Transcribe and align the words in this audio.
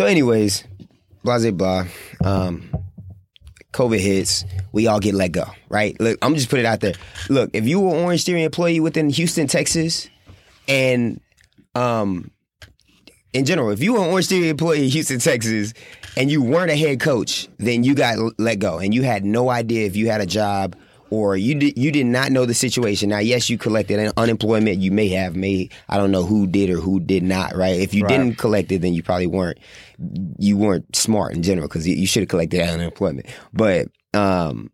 22. 0.00 0.06
So, 0.06 0.06
anyways, 0.06 0.64
blah 1.24 1.38
blah 1.38 1.50
blah. 1.50 1.84
Um, 2.24 2.70
COVID 3.72 4.00
hits, 4.00 4.44
we 4.72 4.86
all 4.86 4.98
get 4.98 5.14
let 5.14 5.32
go, 5.32 5.44
right? 5.68 5.98
Look, 6.00 6.18
I'm 6.22 6.34
just 6.34 6.48
put 6.48 6.58
it 6.58 6.64
out 6.64 6.80
there. 6.80 6.94
Look, 7.28 7.50
if 7.52 7.68
you 7.68 7.80
were 7.80 7.94
Orange 7.94 8.24
Theory 8.24 8.42
employee 8.42 8.80
within 8.80 9.10
Houston, 9.10 9.46
Texas, 9.46 10.08
and 10.66 11.20
um, 11.74 12.30
in 13.32 13.44
general, 13.44 13.70
if 13.70 13.82
you 13.82 13.92
were 13.92 14.00
an 14.00 14.10
Orange 14.10 14.28
Theory 14.28 14.48
employee 14.48 14.84
in 14.84 14.90
Houston, 14.90 15.18
Texas, 15.18 15.74
and 16.16 16.30
you 16.30 16.42
weren't 16.42 16.70
a 16.70 16.76
head 16.76 16.98
coach, 16.98 17.48
then 17.58 17.84
you 17.84 17.94
got 17.94 18.16
let 18.38 18.58
go, 18.58 18.78
and 18.78 18.94
you 18.94 19.02
had 19.02 19.24
no 19.24 19.50
idea 19.50 19.86
if 19.86 19.96
you 19.96 20.08
had 20.08 20.22
a 20.22 20.26
job 20.26 20.76
or 21.10 21.36
you 21.36 21.54
did 21.56 21.76
you 21.78 21.92
did 21.92 22.06
not 22.06 22.32
know 22.32 22.46
the 22.46 22.54
situation. 22.54 23.08
Now, 23.10 23.18
yes, 23.18 23.50
you 23.50 23.58
collected 23.58 23.98
un- 23.98 24.12
unemployment. 24.16 24.78
You 24.78 24.90
may 24.92 25.08
have 25.08 25.36
made 25.36 25.72
I 25.88 25.96
don't 25.96 26.10
know 26.10 26.24
who 26.24 26.46
did 26.46 26.70
or 26.70 26.76
who 26.80 27.00
did 27.00 27.22
not. 27.22 27.54
Right? 27.56 27.80
If 27.80 27.92
you 27.94 28.04
Right. 28.04 28.10
didn't 28.18 28.38
collect 28.38 28.70
it, 28.72 28.80
then 28.80 28.94
you 28.94 29.02
probably 29.02 29.26
weren't 29.26 29.58
you 30.38 30.56
weren't 30.56 30.94
smart 30.96 31.34
in 31.34 31.42
general 31.42 31.68
because 31.68 31.86
you, 31.86 32.06
should 32.06 32.22
have 32.22 32.28
collected 32.28 32.60
unemployment. 32.62 33.26
But 33.52 33.88
um, 34.14 34.70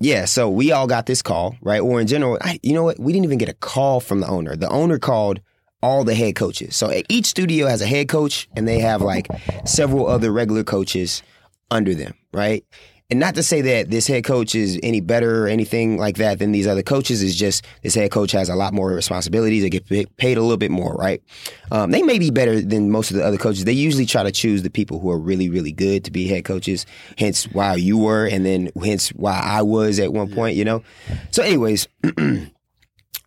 yeah, 0.00 0.24
so 0.24 0.48
we 0.50 0.72
all 0.72 0.86
got 0.86 1.06
this 1.06 1.22
call, 1.22 1.56
right? 1.62 1.80
Or 1.80 2.00
in 2.00 2.06
general, 2.06 2.38
I, 2.40 2.58
you 2.62 2.74
know 2.74 2.84
what? 2.84 2.98
We 2.98 3.12
didn't 3.12 3.24
even 3.24 3.38
get 3.38 3.48
a 3.48 3.54
call 3.54 4.00
from 4.00 4.20
the 4.20 4.26
owner. 4.28 4.56
The 4.56 4.68
owner 4.68 4.98
called 4.98 5.40
all 5.82 6.04
the 6.04 6.14
head 6.14 6.36
coaches. 6.36 6.76
So 6.76 6.92
each 7.08 7.26
studio 7.26 7.66
has 7.66 7.82
a 7.82 7.86
head 7.86 8.08
coach, 8.08 8.48
and 8.56 8.68
they 8.68 8.78
have 8.80 9.02
like 9.02 9.28
several 9.64 10.06
other 10.06 10.30
regular 10.32 10.64
coaches 10.64 11.22
under 11.70 11.94
them, 11.94 12.14
right? 12.32 12.64
And 13.12 13.20
not 13.20 13.34
to 13.34 13.42
say 13.42 13.60
that 13.60 13.90
this 13.90 14.06
head 14.06 14.24
coach 14.24 14.54
is 14.54 14.80
any 14.82 15.02
better 15.02 15.44
or 15.44 15.46
anything 15.46 15.98
like 15.98 16.16
that 16.16 16.38
than 16.38 16.50
these 16.50 16.66
other 16.66 16.82
coaches. 16.82 17.22
It's 17.22 17.34
just 17.34 17.62
this 17.82 17.94
head 17.94 18.10
coach 18.10 18.32
has 18.32 18.48
a 18.48 18.54
lot 18.54 18.72
more 18.72 18.88
responsibilities. 18.88 19.62
They 19.62 19.68
get 19.68 19.86
paid 20.16 20.38
a 20.38 20.40
little 20.40 20.56
bit 20.56 20.70
more, 20.70 20.94
right? 20.94 21.22
Um, 21.70 21.90
they 21.90 22.02
may 22.02 22.18
be 22.18 22.30
better 22.30 22.62
than 22.62 22.90
most 22.90 23.10
of 23.10 23.18
the 23.18 23.22
other 23.22 23.36
coaches. 23.36 23.66
They 23.66 23.72
usually 23.74 24.06
try 24.06 24.22
to 24.22 24.32
choose 24.32 24.62
the 24.62 24.70
people 24.70 24.98
who 24.98 25.10
are 25.10 25.18
really, 25.18 25.50
really 25.50 25.72
good 25.72 26.04
to 26.04 26.10
be 26.10 26.26
head 26.26 26.46
coaches. 26.46 26.86
Hence 27.18 27.44
why 27.52 27.74
you 27.74 27.98
were, 27.98 28.24
and 28.24 28.46
then 28.46 28.70
hence 28.82 29.10
why 29.10 29.38
I 29.38 29.60
was 29.60 29.98
at 29.98 30.14
one 30.14 30.32
point. 30.32 30.56
You 30.56 30.64
know. 30.64 30.82
So, 31.32 31.42
anyways. 31.42 31.88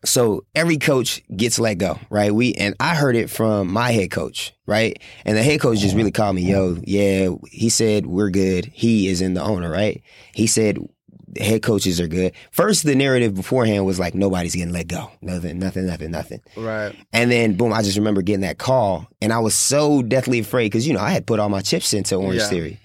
So 0.05 0.45
every 0.55 0.77
coach 0.77 1.21
gets 1.35 1.59
let 1.59 1.77
go, 1.77 1.99
right? 2.09 2.33
We 2.33 2.53
and 2.53 2.75
I 2.79 2.95
heard 2.95 3.15
it 3.15 3.29
from 3.29 3.71
my 3.71 3.91
head 3.91 4.11
coach, 4.11 4.53
right? 4.65 5.01
And 5.25 5.37
the 5.37 5.43
head 5.43 5.59
coach 5.59 5.79
just 5.79 5.93
oh. 5.93 5.97
really 5.97 6.11
called 6.11 6.35
me, 6.35 6.43
yo, 6.43 6.75
mm-hmm. 6.75 6.83
yeah, 6.85 7.29
he 7.49 7.69
said 7.69 8.05
we're 8.05 8.29
good. 8.29 8.65
He 8.65 9.07
is 9.07 9.21
in 9.21 9.33
the 9.33 9.41
owner, 9.41 9.69
right? 9.69 10.01
He 10.33 10.47
said 10.47 10.79
the 11.27 11.43
head 11.43 11.61
coaches 11.61 11.99
are 11.99 12.07
good. 12.07 12.33
First, 12.51 12.83
the 12.83 12.95
narrative 12.95 13.35
beforehand 13.35 13.85
was 13.85 13.99
like 13.99 14.15
nobody's 14.15 14.55
getting 14.55 14.73
let 14.73 14.87
go. 14.87 15.11
Nothing, 15.21 15.59
nothing, 15.59 15.85
nothing, 15.85 16.11
nothing. 16.11 16.41
Right. 16.55 16.95
And 17.13 17.29
then 17.29 17.55
boom, 17.55 17.73
I 17.73 17.81
just 17.81 17.97
remember 17.97 18.21
getting 18.21 18.41
that 18.41 18.57
call 18.57 19.07
and 19.21 19.33
I 19.33 19.39
was 19.39 19.53
so 19.53 20.01
deathly 20.01 20.39
afraid 20.39 20.67
because 20.67 20.87
you 20.87 20.93
know 20.93 21.01
I 21.01 21.11
had 21.11 21.27
put 21.27 21.39
all 21.39 21.49
my 21.49 21.61
chips 21.61 21.93
into 21.93 22.15
Orange 22.15 22.41
Yeah. 22.41 22.47
Theory. 22.47 22.79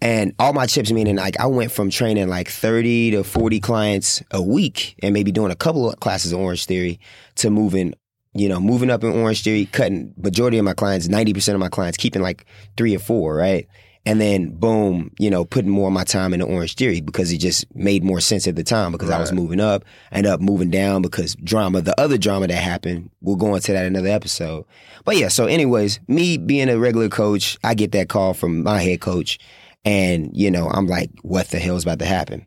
And 0.00 0.32
all 0.38 0.52
my 0.52 0.66
chips 0.66 0.92
meaning 0.92 1.16
like 1.16 1.38
I 1.40 1.46
went 1.46 1.72
from 1.72 1.90
training 1.90 2.28
like 2.28 2.48
30 2.48 3.12
to 3.12 3.24
40 3.24 3.60
clients 3.60 4.22
a 4.30 4.40
week 4.40 4.94
and 5.02 5.12
maybe 5.12 5.32
doing 5.32 5.50
a 5.50 5.56
couple 5.56 5.90
of 5.90 5.98
classes 5.98 6.32
of 6.32 6.38
Orange 6.38 6.66
Theory 6.66 7.00
to 7.36 7.50
moving, 7.50 7.94
you 8.32 8.48
know, 8.48 8.60
moving 8.60 8.90
up 8.90 9.02
in 9.02 9.10
Orange 9.10 9.42
Theory, 9.42 9.66
cutting 9.66 10.14
majority 10.16 10.58
of 10.58 10.64
my 10.64 10.74
clients, 10.74 11.08
90% 11.08 11.54
of 11.54 11.60
my 11.60 11.68
clients, 11.68 11.98
keeping 11.98 12.22
like 12.22 12.46
three 12.76 12.94
or 12.94 13.00
four, 13.00 13.34
right? 13.34 13.66
And 14.06 14.20
then 14.20 14.52
boom, 14.52 15.10
you 15.18 15.28
know, 15.28 15.44
putting 15.44 15.70
more 15.70 15.88
of 15.88 15.92
my 15.92 16.04
time 16.04 16.32
into 16.32 16.46
Orange 16.46 16.76
Theory 16.76 17.00
because 17.00 17.32
it 17.32 17.38
just 17.38 17.66
made 17.74 18.04
more 18.04 18.20
sense 18.20 18.46
at 18.46 18.54
the 18.54 18.62
time 18.62 18.92
because 18.92 19.10
I 19.10 19.18
was 19.18 19.32
moving 19.32 19.60
up, 19.60 19.84
I 20.12 20.18
ended 20.18 20.32
up 20.32 20.40
moving 20.40 20.70
down 20.70 21.02
because 21.02 21.34
drama, 21.34 21.82
the 21.82 22.00
other 22.00 22.16
drama 22.16 22.46
that 22.46 22.54
happened, 22.54 23.10
we'll 23.20 23.36
go 23.36 23.54
into 23.54 23.72
that 23.72 23.84
in 23.84 23.96
another 23.96 24.08
episode. 24.08 24.64
But 25.04 25.16
yeah, 25.16 25.28
so 25.28 25.46
anyways, 25.46 25.98
me 26.06 26.38
being 26.38 26.70
a 26.70 26.78
regular 26.78 27.08
coach, 27.08 27.58
I 27.64 27.74
get 27.74 27.92
that 27.92 28.08
call 28.08 28.32
from 28.32 28.62
my 28.62 28.80
head 28.80 29.00
coach 29.00 29.40
and 29.84 30.30
you 30.34 30.50
know, 30.50 30.68
I'm 30.68 30.86
like, 30.86 31.10
what 31.22 31.48
the 31.48 31.58
hell's 31.58 31.84
about 31.84 31.98
to 32.00 32.06
happen? 32.06 32.46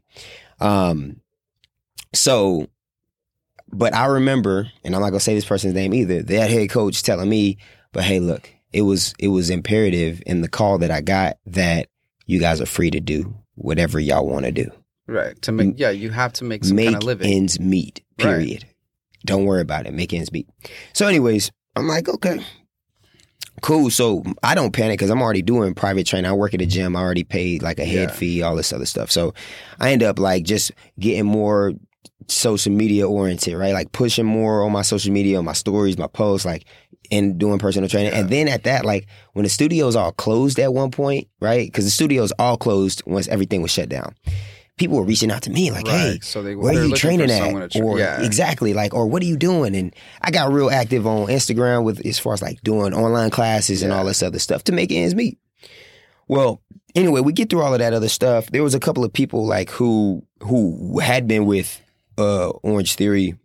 Um 0.60 1.22
so 2.14 2.68
but 3.74 3.94
I 3.94 4.08
remember, 4.08 4.70
and 4.84 4.94
I'm 4.96 5.02
not 5.02 5.10
gonna 5.10 5.20
say 5.22 5.34
this 5.34 5.46
person's 5.46 5.74
name 5.74 5.94
either, 5.94 6.22
that 6.24 6.50
head 6.50 6.70
coach 6.70 7.04
telling 7.04 7.30
me, 7.30 7.58
but 7.94 8.04
hey, 8.04 8.20
look, 8.20 8.50
it 8.74 8.82
was 8.82 9.14
it 9.20 9.30
was 9.30 9.50
imperative 9.50 10.22
in 10.26 10.42
the 10.42 10.50
call 10.50 10.78
that 10.80 10.92
I 10.92 11.02
got 11.02 11.38
that 11.48 11.88
you 12.26 12.40
guys 12.40 12.62
are 12.62 12.66
free 12.66 12.92
to 12.92 13.00
do 13.00 13.36
whatever 13.56 14.00
y'all 14.00 14.28
want 14.28 14.46
to 14.46 14.52
do. 14.52 14.70
Right. 15.08 15.40
To 15.44 15.52
make 15.52 15.80
yeah, 15.80 15.90
you 15.90 16.10
have 16.10 16.34
to 16.34 16.44
make 16.44 16.64
some 16.64 16.76
make 16.76 16.88
kind 16.88 16.98
of 16.98 17.04
living. 17.04 17.32
ends 17.32 17.60
meet. 17.60 18.02
Right. 18.20 18.26
Period. 18.26 18.66
Don't 19.26 19.46
worry 19.46 19.62
about 19.62 19.86
it. 19.86 19.94
Make 19.94 20.14
ends 20.14 20.32
meet. 20.32 20.48
So, 20.94 21.08
anyways, 21.08 21.52
I'm 21.76 21.88
like, 21.88 22.10
okay, 22.10 22.40
cool. 23.62 23.90
So 23.90 24.24
I 24.42 24.56
don't 24.56 24.72
panic 24.72 24.98
because 25.00 25.10
I'm 25.10 25.22
already 25.22 25.42
doing 25.42 25.74
private 25.76 26.06
training. 26.08 26.30
I 26.30 26.34
work 26.34 26.54
at 26.54 26.62
a 26.62 26.66
gym. 26.66 26.96
I 26.96 27.02
already 27.02 27.24
paid 27.24 27.62
like 27.62 27.80
a 27.80 27.86
head 27.86 28.10
Yeah. 28.10 28.16
fee, 28.16 28.42
all 28.42 28.56
this 28.56 28.74
other 28.74 28.86
stuff. 28.86 29.12
So 29.12 29.34
I 29.80 29.92
end 29.92 30.04
up 30.04 30.20
like 30.20 30.44
just 30.44 30.72
getting 31.00 31.26
more 31.26 31.74
social 32.28 32.72
media 32.72 33.08
oriented, 33.08 33.56
right? 33.56 33.74
Like 33.74 33.92
pushing 33.92 34.26
more 34.26 34.64
on 34.64 34.72
my 34.72 34.82
social 34.84 35.12
media, 35.12 35.38
on 35.38 35.46
my 35.46 35.54
stories, 35.54 35.98
my 35.98 36.08
posts, 36.08 36.46
like 36.46 36.66
and 37.12 37.38
doing 37.38 37.60
personal 37.60 37.90
training. 37.90 38.14
And 38.14 38.30
then 38.30 38.48
at 38.48 38.64
that, 38.64 38.86
like 38.86 39.06
when 39.34 39.44
the 39.44 39.50
studios 39.50 39.96
all 39.98 40.14
closed 40.14 40.58
at 40.60 40.74
one 40.74 40.92
point, 40.92 41.28
right? 41.42 41.68
Because 41.68 41.84
the 41.84 41.92
studios 41.92 42.32
all 42.40 42.56
closed 42.58 43.04
once 43.06 43.28
everything 43.28 43.62
was 43.62 43.72
shut 43.72 43.90
down. 43.90 44.16
People 44.82 44.98
were 44.98 45.04
reaching 45.06 45.30
out 45.30 45.44
to 45.44 45.52
me 45.52 45.70
like, 45.70 45.88
hey, 45.88 46.18
So 46.24 46.42
they 46.42 46.56
where 46.56 46.74
they're 46.74 46.86
you 46.86 46.96
training 46.96 47.30
at? 47.30 47.72
tra- 47.72 47.82
or 47.84 48.00
yeah. 48.00 48.22
exactly 48.24 48.74
like, 48.74 48.96
or 48.96 49.06
what 49.06 49.22
are 49.22 49.28
you 49.28 49.38
doing? 49.38 49.76
And 49.76 49.96
I 50.22 50.32
got 50.32 50.52
real 50.52 50.72
active 50.72 51.06
on 51.06 51.28
Instagram 51.28 51.84
with 51.84 52.04
as 52.04 52.18
far 52.18 52.34
as 52.34 52.42
like 52.42 52.62
doing 52.64 52.92
online 52.92 53.30
classes 53.30 53.84
and 53.84 53.94
all 53.94 54.04
this 54.06 54.24
other 54.24 54.40
stuff 54.40 54.64
to 54.64 54.72
make 54.72 54.92
ends 54.92 55.14
meet. 55.14 55.38
Well, 56.28 56.64
anyway, 56.96 57.22
we 57.22 57.32
get 57.32 57.52
through 57.52 57.62
all 57.62 57.74
of 57.74 57.80
that 57.80 57.94
other 57.94 58.10
stuff. 58.10 58.48
There 58.48 58.64
was 58.64 58.74
a 58.74 58.80
couple 58.80 59.04
of 59.06 59.14
people 59.14 59.46
like 59.46 59.70
who 59.70 60.24
who 60.42 61.00
had 61.00 61.28
been 61.28 61.46
with 61.46 61.80
uh 62.18 62.50
Orange 62.64 62.96
Theory, 62.96 63.36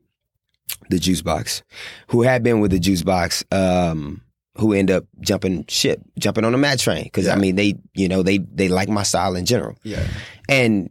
the 0.89 0.99
juice 0.99 1.21
box, 1.21 1.63
who 2.09 2.23
had 2.23 2.43
been 2.43 2.61
with 2.61 2.71
the 2.71 2.79
juice 2.79 3.03
box, 3.03 3.45
um, 3.53 4.23
who 4.57 4.73
end 4.73 4.91
up 4.91 5.05
jumping 5.21 5.67
ship, 5.69 6.01
jumping 6.19 6.45
on 6.45 6.53
the 6.53 6.59
mad 6.59 6.79
train. 6.79 7.11
Cause 7.11 7.29
I 7.29 7.37
mean 7.37 7.57
they, 7.57 7.75
you 7.95 8.09
know, 8.09 8.23
they 8.23 8.39
they 8.39 8.69
like 8.69 8.89
my 8.89 9.03
style 9.03 9.37
in 9.37 9.45
general. 9.45 9.77
Yeah. 9.83 10.07
And 10.49 10.89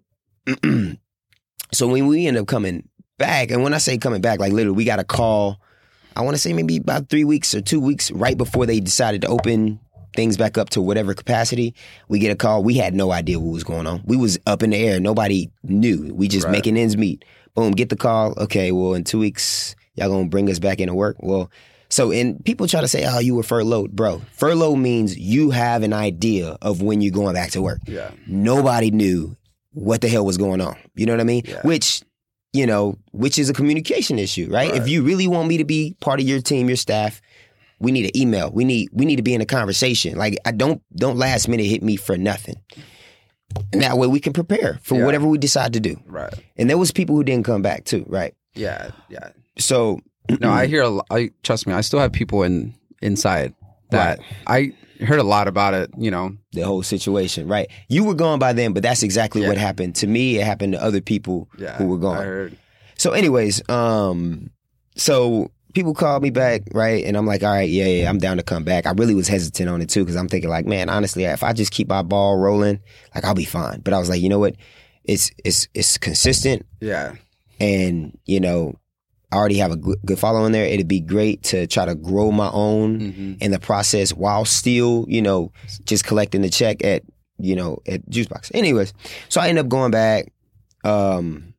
so 1.72 1.88
when 1.88 2.07
we 2.07 2.28
end 2.28 2.38
up 2.38 2.47
coming 2.47 2.88
back, 3.17 3.51
and 3.51 3.63
when 3.63 3.73
I 3.73 3.78
say 3.78 3.97
coming 3.97 4.22
back, 4.22 4.39
like 4.39 4.51
literally, 4.53 4.75
we 4.75 4.85
got 4.85 5.00
a 5.00 5.03
call. 5.03 5.59
I 6.16 6.22
want 6.22 6.35
to 6.35 6.41
say 6.41 6.53
maybe 6.53 6.78
about 6.78 7.09
three 7.09 7.23
weeks 7.25 7.53
or 7.53 7.61
two 7.61 7.79
weeks 7.79 8.09
right 8.11 8.38
before 8.38 8.66
they 8.66 8.79
decided 8.79 9.22
to 9.23 9.28
open 9.28 9.79
things 10.16 10.38
back 10.38 10.57
up 10.57 10.69
to 10.69 10.81
whatever 10.81 11.13
capacity. 11.13 11.75
We 12.07 12.19
get 12.19 12.31
a 12.31 12.35
call. 12.38 12.63
We 12.63 12.75
had 12.75 12.94
no 12.94 13.11
idea 13.11 13.38
what 13.38 13.51
was 13.51 13.66
going 13.66 13.85
on. 13.85 14.01
We 14.06 14.16
was 14.16 14.39
up 14.45 14.63
in 14.63 14.69
the 14.69 14.78
air. 14.78 15.00
Nobody 15.01 15.50
knew. 15.63 16.13
We 16.13 16.29
just 16.29 16.45
Right. 16.45 16.53
making 16.53 16.77
ends 16.77 16.95
meet. 16.95 17.25
Boom, 17.53 17.72
get 17.72 17.89
the 17.89 17.97
call. 17.97 18.33
Okay, 18.38 18.72
well, 18.72 18.94
in 18.94 19.03
two 19.03 19.19
weeks, 19.19 19.75
y'all 19.95 20.09
gonna 20.09 20.27
bring 20.29 20.50
us 20.50 20.59
back 20.59 20.79
into 20.79 20.94
work. 20.94 21.17
Well, 21.19 21.51
so 21.89 22.12
and 22.12 22.44
people 22.45 22.66
try 22.67 22.79
to 22.79 22.88
say, 22.88 23.06
"Oh, 23.06 23.19
you 23.19 23.35
were 23.35 23.44
furloughed, 23.44 23.94
bro." 23.94 24.22
Furlough 24.33 24.75
means 24.77 25.17
you 25.17 25.51
have 25.51 25.83
an 25.83 25.91
idea 25.94 26.57
of 26.62 26.81
when 26.81 27.01
you're 27.01 27.12
going 27.12 27.33
back 27.33 27.51
to 27.51 27.62
work 27.62 27.79
Yeah. 27.85 28.12
nobody 28.25 28.91
knew 28.91 29.35
what 29.75 30.02
the 30.02 30.08
hell 30.08 30.25
was 30.25 30.38
going 30.38 30.62
on. 30.62 30.75
You 30.96 31.06
know 31.06 31.13
what 31.13 31.19
I 31.22 31.25
mean? 31.25 31.44
Yeah. 31.46 31.62
Which, 31.63 32.02
you 32.53 32.66
know, 32.66 32.97
which 33.12 33.38
is 33.38 33.50
a 33.50 33.53
communication 33.53 34.18
issue, 34.18 34.47
right? 34.50 34.74
If 34.74 34.88
you 34.88 35.03
really 35.03 35.28
want 35.28 35.47
me 35.47 35.58
to 35.58 35.66
be 35.66 35.96
part 36.02 36.19
of 36.19 36.25
your 36.28 36.41
team, 36.41 36.68
your 36.68 36.78
staff, 36.78 37.22
we 37.80 37.91
need 37.91 38.06
an 38.06 38.18
email. 38.18 38.50
We 38.52 38.63
need 38.63 38.90
we 38.94 39.06
need 39.06 39.18
to 39.18 39.22
be 39.24 39.34
in 39.34 39.41
a 39.41 39.46
conversation. 39.46 40.18
Like 40.18 40.38
I 40.46 40.52
don't 40.52 40.81
don't 40.95 41.18
last 41.18 41.48
minute 41.48 41.66
hit 41.66 41.83
me 41.83 41.98
for 41.98 42.18
nothing. 42.18 42.56
And 43.72 43.81
that 43.81 43.98
way 43.98 44.07
we 44.07 44.19
can 44.19 44.33
prepare 44.33 44.80
for 44.81 44.95
Yeah. 44.95 45.06
whatever 45.06 45.27
we 45.27 45.38
decide 45.38 45.74
to 45.74 45.80
do. 45.80 45.98
Right. 46.06 46.33
And 46.57 46.69
there 46.69 46.77
was 46.77 46.92
people 46.92 47.16
who 47.16 47.24
didn't 47.24 47.45
come 47.45 47.62
back 47.62 47.83
too, 47.86 48.06
right? 48.07 48.33
Yeah. 48.54 48.92
Yeah. 49.10 49.30
So 49.57 50.00
No, 50.39 50.50
I 50.50 50.66
hear 50.74 50.81
a 50.83 50.89
lot. 50.89 51.06
I 51.12 51.31
trust 51.44 51.68
me. 51.68 51.74
I 51.74 51.81
still 51.81 52.00
have 52.00 52.12
people 52.13 52.44
in 52.44 52.74
inside 53.01 53.54
that 53.92 54.19
I 54.48 54.74
heard 55.01 55.19
a 55.19 55.24
lot 55.24 55.47
about 55.47 55.74
it. 55.74 55.89
You 55.97 56.12
know. 56.12 56.31
the 56.53 56.62
whole 56.62 56.83
situation, 56.83 57.47
right? 57.47 57.69
You 57.89 58.03
were 58.06 58.13
gone 58.13 58.39
by 58.39 58.53
then, 58.53 58.71
but 58.74 58.81
that's 58.83 59.03
exactly 59.03 59.42
Yeah. 59.42 59.50
what 59.50 59.57
happened 59.57 59.95
to 59.95 60.07
me. 60.07 60.38
It 60.39 60.45
happened 60.45 60.71
to 60.74 60.81
other 60.81 61.01
people 61.01 61.50
Yeah. 61.57 61.75
who 61.77 61.88
were 61.88 61.97
gone. 61.97 62.18
I 62.18 62.24
heard. 62.24 62.57
So, 62.97 63.12
anyways, 63.12 63.62
um, 63.69 64.51
so 64.95 65.51
people 65.74 65.94
called 65.94 66.24
me 66.24 66.30
back, 66.30 66.62
right? 66.74 67.03
And 67.03 67.18
I'm 67.18 67.25
like, 67.25 67.44
all 67.44 67.50
right, 67.51 67.69
yeah, 67.69 67.86
yeah, 67.88 68.09
I'm 68.09 68.19
down 68.19 68.38
to 68.38 68.44
come 68.44 68.63
back. 68.63 68.86
I 68.86 68.92
really 68.92 69.13
was 69.13 69.27
hesitant 69.27 69.68
on 69.69 69.81
it 69.81 69.89
too, 69.89 70.06
because 70.06 70.15
I'm 70.15 70.30
thinking 70.30 70.50
like, 70.50 70.65
man, 70.65 70.88
honestly, 70.88 71.25
if 71.25 71.44
I 71.44 71.51
just 71.51 71.71
keep 71.74 71.89
my 71.89 72.01
ball 72.01 72.38
rolling, 72.38 72.80
like 73.13 73.25
I'll 73.25 73.36
be 73.36 73.44
fine. 73.44 73.81
But 73.83 73.94
I 73.94 74.00
was 74.00 74.07
like, 74.07 74.21
you 74.21 74.30
know 74.30 74.39
what? 74.39 74.56
It's 75.03 75.30
it's 75.44 75.68
it's 75.74 75.98
consistent, 75.98 76.65
Yeah. 76.80 77.15
and 77.59 78.18
you 78.25 78.39
know, 78.39 78.75
I 79.36 79.38
already 79.38 79.58
have 79.58 79.72
a 79.72 79.76
good, 79.76 80.18
following 80.18 80.54
there. 80.54 80.66
It'd 80.66 80.88
be 80.88 81.02
great 81.02 81.44
to 81.44 81.68
try 81.68 81.84
to 81.84 81.94
grow 81.94 82.32
my 82.32 82.50
own 82.52 83.00
hmm 83.12 83.34
in 83.42 83.52
the 83.52 83.60
process 83.60 84.14
while 84.14 84.46
still, 84.46 85.06
you 85.10 85.22
know, 85.22 85.52
just 85.84 86.06
collecting 86.06 86.42
the 86.42 86.50
check 86.50 86.84
at, 86.86 87.04
you 87.38 87.56
know, 87.56 87.80
at 87.86 88.10
Juicebox. 88.10 88.52
Anyways, 88.54 88.94
so 89.28 89.42
I 89.42 89.50
end 89.50 89.60
up 89.60 89.68
going 89.68 89.92
back, 89.92 90.32
um, 90.86 91.54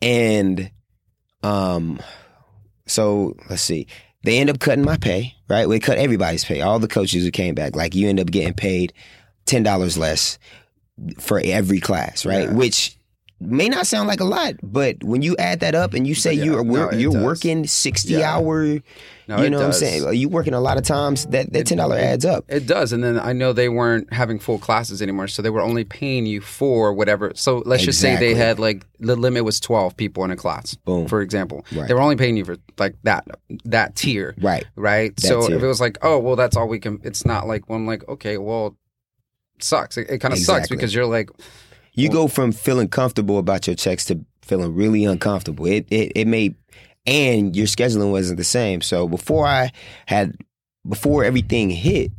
and, 0.00 0.70
um, 1.42 1.98
so 2.86 3.34
let's 3.48 3.62
see. 3.62 3.88
they 4.22 4.38
end 4.38 4.50
up 4.50 4.58
cutting 4.60 4.84
my 4.84 4.96
pay, 4.96 5.34
right? 5.48 5.68
We 5.68 5.80
cut 5.80 5.98
everybody's 5.98 6.44
pay. 6.44 6.60
All 6.60 6.78
the 6.78 6.88
coaches 6.88 7.24
who 7.24 7.30
came 7.30 7.54
back, 7.54 7.74
like 7.74 7.94
you 7.94 8.08
end 8.08 8.20
up 8.20 8.30
getting 8.30 8.54
paid 8.54 8.92
ten 9.46 9.62
dollars 9.62 9.96
less 9.96 10.38
for 11.18 11.40
every 11.44 11.80
class, 11.80 12.26
right? 12.26 12.48
Yeah. 12.48 12.54
Which 12.54 12.96
may 13.40 13.68
not 13.68 13.86
sound 13.86 14.06
like 14.06 14.20
a 14.20 14.24
lot, 14.24 14.54
but 14.62 15.02
when 15.02 15.22
you 15.22 15.34
add 15.38 15.60
that 15.60 15.74
up 15.74 15.94
and 15.94 16.06
you 16.06 16.14
say 16.14 16.32
Yeah, 16.34 16.44
you're 16.44 16.64
no, 16.64 16.90
you're 16.92 17.12
does. 17.12 17.22
working 17.22 17.66
sixty 17.66 18.14
Yeah. 18.14 18.36
hour, 18.36 18.80
No, 19.28 19.42
you 19.42 19.48
know 19.48 19.58
what 19.58 19.66
I'm 19.66 19.72
saying? 19.72 20.12
You 20.14 20.28
working 20.28 20.54
a 20.54 20.60
lot 20.60 20.76
of 20.76 20.82
times. 20.84 21.24
That 21.26 21.52
that 21.52 21.66
ten 21.66 21.78
dollar 21.78 21.96
adds 21.96 22.24
up. 22.24 22.44
It 22.48 22.66
does, 22.66 22.92
and 22.92 23.02
then 23.02 23.18
I 23.18 23.32
know 23.32 23.52
they 23.52 23.68
weren't 23.68 24.12
having 24.12 24.38
full 24.38 24.58
classes 24.58 25.00
anymore, 25.00 25.28
so 25.28 25.40
they 25.40 25.50
were 25.50 25.60
only 25.62 25.84
paying 25.84 26.26
you 26.26 26.40
for 26.40 26.92
whatever. 26.92 27.32
So 27.34 27.62
let's 27.64 27.82
just 27.84 28.00
say 28.00 28.16
they 28.16 28.34
had 28.34 28.58
like 28.58 28.84
the 28.98 29.16
limit 29.16 29.44
was 29.44 29.58
twelve 29.60 29.96
people 29.96 30.24
in 30.24 30.30
a 30.30 30.36
class, 30.36 30.74
Boom. 30.74 31.06
for 31.08 31.22
example. 31.22 31.64
Right. 31.72 31.88
They 31.88 31.94
were 31.94 32.00
only 32.02 32.16
paying 32.16 32.36
you 32.36 32.44
for 32.44 32.56
like 32.78 32.96
that 33.04 33.26
that 33.64 33.96
tier, 33.96 34.34
Right. 34.40 34.66
right? 34.76 35.14
That 35.16 35.26
so 35.26 35.46
tier. 35.46 35.56
if 35.56 35.62
it 35.62 35.66
was 35.66 35.80
like, 35.80 35.96
oh 36.02 36.18
well, 36.18 36.36
that's 36.36 36.56
all 36.56 36.68
we 36.68 36.78
can. 36.78 37.00
It's 37.04 37.24
not 37.24 37.46
like 37.46 37.68
well, 37.68 37.78
I'm 37.78 37.86
like, 37.86 38.06
okay, 38.08 38.36
well, 38.36 38.76
it 39.56 39.64
sucks. 39.64 39.96
It, 39.96 40.10
it 40.10 40.18
kind 40.18 40.34
of 40.34 40.40
sucks 40.40 40.68
because 40.68 40.94
you're 40.94 41.06
like, 41.06 41.30
You 42.00 42.08
go 42.08 42.28
from 42.28 42.52
feeling 42.52 42.88
comfortable 42.88 43.38
about 43.38 43.66
your 43.66 43.76
checks 43.76 44.06
to 44.06 44.24
feeling 44.42 44.74
really 44.74 45.04
uncomfortable. 45.04 45.66
It 45.66 45.86
it 45.90 46.12
it 46.16 46.26
made 46.26 46.54
and 47.06 47.54
your 47.54 47.66
scheduling 47.66 48.10
wasn't 48.10 48.38
the 48.38 48.44
same. 48.44 48.80
So 48.80 49.06
before 49.06 49.46
I 49.46 49.72
had 50.06 50.34
before 50.88 51.24
everything 51.24 51.68
hit, 51.68 52.12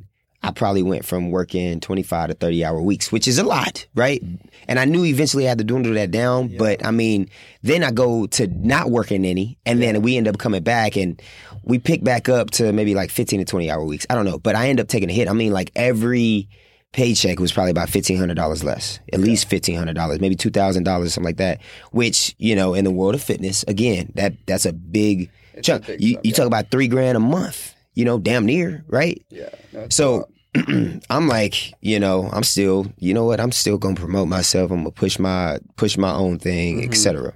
I 0.44 0.52
probably 0.52 0.84
went 0.84 1.06
from 1.06 1.32
working 1.32 1.80
25 1.80 2.30
to 2.30 2.34
30 2.36 2.66
hour 2.66 2.82
weeks, 2.82 3.12
which 3.12 3.28
is 3.28 3.38
a 3.38 3.44
lot, 3.44 3.88
right? 3.96 4.24
And 4.68 4.80
I 4.80 4.86
knew 4.86 5.04
eventually 5.04 5.46
I 5.46 5.50
had 5.50 5.58
to 5.58 5.64
dwindle 5.64 5.94
that 5.94 6.12
down, 6.12 6.56
but 6.58 6.86
I 6.86 6.92
mean, 6.92 7.30
then 7.64 7.84
I 7.84 7.92
go 7.92 8.28
to 8.28 8.48
not 8.48 8.92
working 8.92 9.26
any 9.26 9.58
and 9.66 9.82
then 9.82 10.02
we 10.02 10.18
end 10.18 10.28
up 10.28 10.38
coming 10.38 10.64
back 10.64 10.96
and 10.96 11.22
we 11.64 11.80
pick 11.80 12.04
back 12.04 12.30
up 12.30 12.52
to 12.52 12.72
maybe 12.72 12.96
like 12.96 13.10
15 13.12 13.40
to 13.40 13.46
20 13.46 13.70
hour 13.70 13.84
weeks. 13.84 14.06
I 14.10 14.16
don't 14.16 14.26
know, 14.26 14.40
but 14.40 14.56
I 14.56 14.70
end 14.70 14.80
up 14.80 14.88
taking 14.88 15.10
a 15.10 15.14
hit. 15.14 15.28
I 15.28 15.34
mean, 15.34 15.54
like 15.54 15.72
every 15.76 16.50
paycheck 16.94 17.40
was 17.40 17.52
probably 17.52 17.72
about 17.72 17.90
fifteen 17.90 18.18
hundred 18.18 18.36
dollars 18.36 18.64
less, 18.64 19.00
at 19.14 19.20
least 19.20 19.48
fifteen 19.50 19.78
hundred 19.78 19.96
dollars, 19.96 20.20
maybe 20.20 20.36
two 20.36 20.50
thousand 20.52 20.84
dollars, 20.84 21.14
something 21.14 21.28
like 21.30 21.38
that. 21.38 21.62
Which 21.92 22.36
you 22.38 22.56
know, 22.56 22.74
in 22.74 22.84
the 22.84 22.92
world 22.92 23.16
of 23.16 23.22
fitness, 23.24 23.64
again, 23.64 24.12
that 24.16 24.34
that's 24.46 24.66
a 24.66 24.74
big 24.74 25.30
It's 25.54 25.68
a 25.68 25.72
chunk. 25.74 25.88
big 25.88 26.02
you 26.02 26.14
chunk, 26.16 26.26
you 26.26 26.30
yeah. 26.32 26.36
talk 26.36 26.48
about 26.48 26.70
three 26.72 26.88
grand 26.88 27.16
a 27.18 27.20
month, 27.22 27.74
you 27.94 28.06
know, 28.06 28.20
damn 28.20 28.46
near, 28.46 28.84
right? 28.88 29.22
yeah. 29.30 29.50
So 29.90 30.28
I'm 31.10 31.28
like, 31.30 31.74
you 31.82 31.98
know, 31.98 32.30
I'm 32.34 32.44
still, 32.44 32.92
you 32.98 33.14
know 33.14 33.24
what? 33.24 33.40
I'm 33.40 33.54
still 33.54 33.78
gonna 33.78 33.96
promote 33.96 34.28
myself. 34.28 34.70
I'm 34.72 34.80
gonna 34.80 34.92
push 34.92 35.18
my 35.18 35.60
push 35.78 35.98
my 35.98 36.12
own 36.12 36.40
thing, 36.40 36.82
Mhm. 36.82 36.88
etc. 36.90 37.34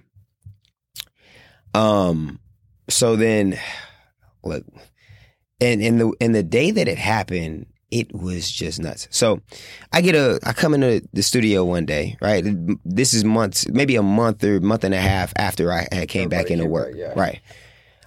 Um, 1.73 2.39
so 2.89 3.15
then, 3.15 3.57
look, 4.43 4.65
and 5.61 5.81
in 5.81 5.97
the 5.97 6.13
in 6.19 6.33
the 6.33 6.43
day 6.43 6.71
that 6.71 6.87
it 6.87 6.97
happened, 6.97 7.67
it 7.91 8.13
was 8.13 8.49
just 8.51 8.79
nuts. 8.79 9.07
So 9.11 9.41
I 9.91 10.01
get 10.01 10.15
a, 10.15 10.39
I 10.43 10.53
come 10.53 10.73
into 10.73 11.07
the 11.13 11.23
studio 11.23 11.63
one 11.63 11.85
day, 11.85 12.17
right? 12.21 12.43
This 12.83 13.13
is 13.13 13.23
months, 13.23 13.67
maybe 13.69 13.95
a 13.95 14.03
month 14.03 14.43
or 14.43 14.59
month 14.59 14.83
and 14.83 14.93
a 14.93 14.99
half 14.99 15.33
after 15.37 15.71
I 15.71 15.87
had 15.91 16.09
came 16.09 16.29
back 16.29 16.49
into 16.51 16.65
work, 16.65 16.91
back, 16.91 16.99
yeah. 16.99 17.13
right? 17.15 17.41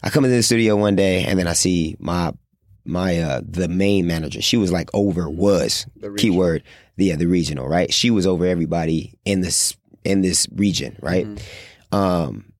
I 0.03 0.11
come 0.11 0.25
into 0.25 0.37
the 0.37 0.43
studio 0.43 0.77
one 0.77 0.97
day 0.97 1.25
and 1.25 1.39
then 1.39 1.47
I 1.47 1.53
see 1.55 1.97
my 1.99 2.33
my 2.85 3.19
uh 3.19 3.41
the 3.47 3.69
main 3.69 4.07
manager. 4.07 4.41
She 4.41 4.57
was 4.57 4.73
like 4.73 4.89
over 4.95 5.29
was 5.29 5.87
the 5.97 6.13
keyword 6.15 6.63
yeah 6.97 7.15
the 7.15 7.27
regional 7.27 7.69
right 7.69 7.93
she 7.95 8.11
was 8.11 8.27
over 8.27 8.45
everybody 8.45 9.17
in 9.25 9.41
this 9.41 9.77
in 10.05 10.21
this 10.21 10.49
region 10.57 10.97
right 11.01 11.27
Mhm. 11.27 11.41
um 11.93 12.53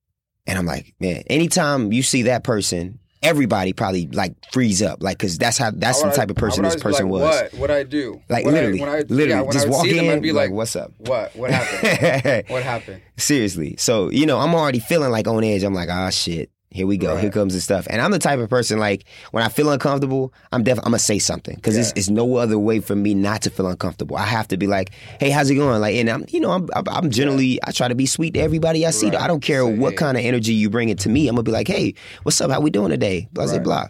and 0.47 0.57
i'm 0.57 0.65
like 0.65 0.93
man 1.01 1.23
anytime 1.27 1.91
you 1.91 2.01
see 2.03 2.21
that 2.23 2.45
person 2.45 2.99
everybody 3.21 3.73
probably 3.73 4.07
like 4.07 4.33
freeze 4.51 4.81
up 4.81 5.03
like 5.03 5.17
because 5.17 5.37
that's 5.37 5.57
how 5.57 5.71
that's 5.71 6.01
I 6.03 6.09
the 6.09 6.15
type 6.15 6.29
of 6.29 6.37
person 6.37 6.63
this 6.63 6.75
person 6.81 7.05
like, 7.09 7.21
was 7.21 7.41
What? 7.51 7.53
What 7.59 7.71
I 7.71 7.83
do? 7.83 8.21
like 8.29 8.45
What 8.45 8.53
I- 8.53 8.57
literally 8.57 8.79
when 8.79 8.89
I, 8.89 8.99
literally 8.99 9.29
yeah, 9.29 9.41
when 9.41 9.51
just 9.51 9.67
I 9.67 9.69
walk 9.69 9.83
see 9.85 9.93
them, 9.93 10.05
in 10.05 10.21
be 10.21 10.31
like, 10.31 10.51
what's 10.51 10.75
up 10.75 10.93
what? 10.99 11.35
What 11.35 11.51
happened? 11.53 12.45
what 12.49 12.63
happened? 12.63 13.01
seriously 13.17 13.75
so 13.77 14.09
you 14.09 14.25
know 14.25 14.37
i'm 14.39 14.55
already 14.55 14.79
feeling 14.79 15.11
like 15.11 15.27
on 15.27 15.43
edge 15.43 15.63
i'm 15.63 15.73
like 15.73 15.89
ah 15.89 16.09
shit 16.09 16.49
here 16.71 16.85
we 16.85 16.97
go. 16.97 17.13
Right. 17.15 17.21
Here 17.21 17.31
comes 17.31 17.53
the 17.55 17.61
stuff. 17.61 17.87
And 17.89 17.99
I'm 17.99 18.11
the 18.11 18.19
type 18.19 18.39
of 18.39 18.47
person 18.49 18.77
like 18.77 19.05
when 19.31 19.43
I 19.43 19.49
feel 19.49 19.71
uncomfortable, 19.71 20.31
I'm 20.51 20.63
definitely 20.63 20.87
I'm 20.87 20.91
gonna 20.91 20.99
say 20.99 21.17
something 21.17 21.55
because 21.55 21.75
it's, 21.75 21.87
Yeah. 21.89 21.93
it's 21.97 22.09
no 22.09 22.35
other 22.35 22.59
way 22.59 22.79
for 22.79 22.95
me 22.95 23.15
not 23.15 23.41
to 23.43 23.49
feel 23.49 23.67
uncomfortable. 23.67 24.15
I 24.17 24.25
have 24.25 24.47
to 24.49 24.57
be 24.57 24.67
like, 24.67 24.91
hey, 25.19 25.31
how's 25.31 25.49
it 25.49 25.55
going? 25.55 25.81
Like, 25.81 25.95
and 25.95 26.07
I'm 26.09 26.25
you 26.29 26.39
know 26.39 26.51
I'm 26.51 26.69
I'm- 26.87 27.09
generally 27.09 27.59
I 27.63 27.71
try 27.71 27.87
to 27.87 27.95
be 27.95 28.05
sweet 28.05 28.35
to 28.35 28.39
everybody 28.39 28.85
I 28.85 28.91
see. 28.91 29.07
Right. 29.07 29.15
I 29.21 29.27
don't 29.27 29.41
care 29.41 29.63
Say, 29.65 29.77
what 29.77 29.91
hey. 29.91 29.97
kind 29.97 30.17
of 30.17 30.23
energy 30.23 30.53
you 30.53 30.69
bring 30.69 30.89
it 30.89 30.99
to 30.99 31.09
me. 31.09 31.27
I'm 31.27 31.35
gonna 31.35 31.43
be 31.43 31.51
like, 31.51 31.67
hey, 31.67 31.95
what's 32.23 32.39
up? 32.39 32.51
How 32.51 32.59
we 32.61 32.69
doing 32.69 32.91
today? 32.91 33.27
Blah 33.33 33.45
blah 33.45 33.53
Right. 33.55 33.63
blah. 33.63 33.85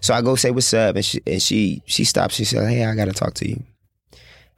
So 0.00 0.14
I 0.14 0.22
go 0.22 0.36
say 0.36 0.50
what's 0.52 0.72
up, 0.72 0.94
and 0.96 1.04
she 1.04 1.20
and 1.26 1.42
she 1.42 1.82
she 1.86 2.04
stops. 2.04 2.34
She 2.36 2.44
said, 2.44 2.68
hey, 2.68 2.84
I 2.84 2.94
gotta 2.94 3.12
talk 3.12 3.34
to 3.34 3.48
you. 3.48 3.62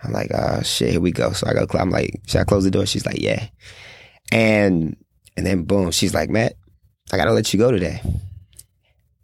I'm 0.04 0.12
like, 0.12 0.30
ah, 0.34 0.60
shit, 0.62 0.90
here 0.90 1.00
we 1.00 1.12
go. 1.12 1.32
So 1.32 1.46
I 1.46 1.54
go, 1.54 1.66
I'm 1.78 1.88
like, 1.90 2.20
should 2.26 2.40
I 2.40 2.44
close 2.44 2.64
the 2.64 2.70
door? 2.70 2.84
She's 2.86 3.06
like, 3.06 3.20
yeah. 3.20 3.46
And 4.30 4.96
and 5.36 5.46
then 5.46 5.62
boom, 5.64 5.90
she's 5.90 6.12
like, 6.14 6.28
Matt, 6.30 6.54
I 7.12 7.16
gotta 7.16 7.32
let 7.32 7.52
you 7.52 7.58
go 7.58 7.70
today. 7.70 8.00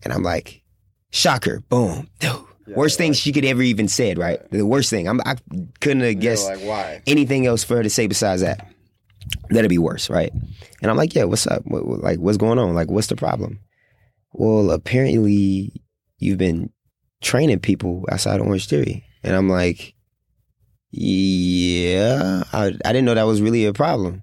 And 0.04 0.12
I'm 0.12 0.22
like, 0.22 0.62
shocker, 1.10 1.60
boom. 1.68 2.08
Yeah, 2.20 2.40
worst 2.68 2.98
thing 2.98 3.12
like- 3.12 3.18
she 3.18 3.32
could 3.32 3.44
ever 3.44 3.62
even 3.62 3.88
said, 3.88 4.18
right? 4.18 4.38
The 4.50 4.64
worst 4.66 4.90
thing. 4.90 5.08
I'm, 5.08 5.20
I 5.24 5.36
couldn't 5.80 6.02
have 6.02 6.20
guessed 6.20 6.46
like 6.48 6.60
why? 6.60 7.02
anything 7.06 7.46
else 7.46 7.64
for 7.64 7.76
her 7.76 7.82
to 7.82 7.90
say 7.90 8.06
besides 8.06 8.42
that. 8.42 8.66
That'd 9.50 9.68
be 9.70 9.78
worse, 9.78 10.08
right? 10.08 10.32
And 10.82 10.90
I'm 10.90 10.96
like, 10.96 11.14
yeah, 11.14 11.24
what's 11.24 11.46
up? 11.46 11.62
What, 11.64 11.86
what- 11.86 12.02
like, 12.02 12.18
what's 12.18 12.38
going 12.38 12.58
on? 12.58 12.74
Like, 12.74 12.90
what's 12.90 13.08
the 13.08 13.16
problem? 13.16 13.58
Well, 14.32 14.70
apparently 14.70 15.72
you've 16.18 16.38
been 16.38 16.70
training 17.22 17.60
people 17.60 18.04
outside 18.12 18.40
of 18.40 18.46
Orange 18.46 18.68
Theory. 18.68 19.04
And 19.24 19.34
I'm 19.34 19.48
like, 19.48 19.94
yeah, 20.90 22.44
I, 22.52 22.66
I 22.66 22.92
didn't 22.92 23.04
know 23.04 23.14
that 23.14 23.24
was 23.24 23.42
really 23.42 23.64
a 23.66 23.72
problem. 23.72 24.22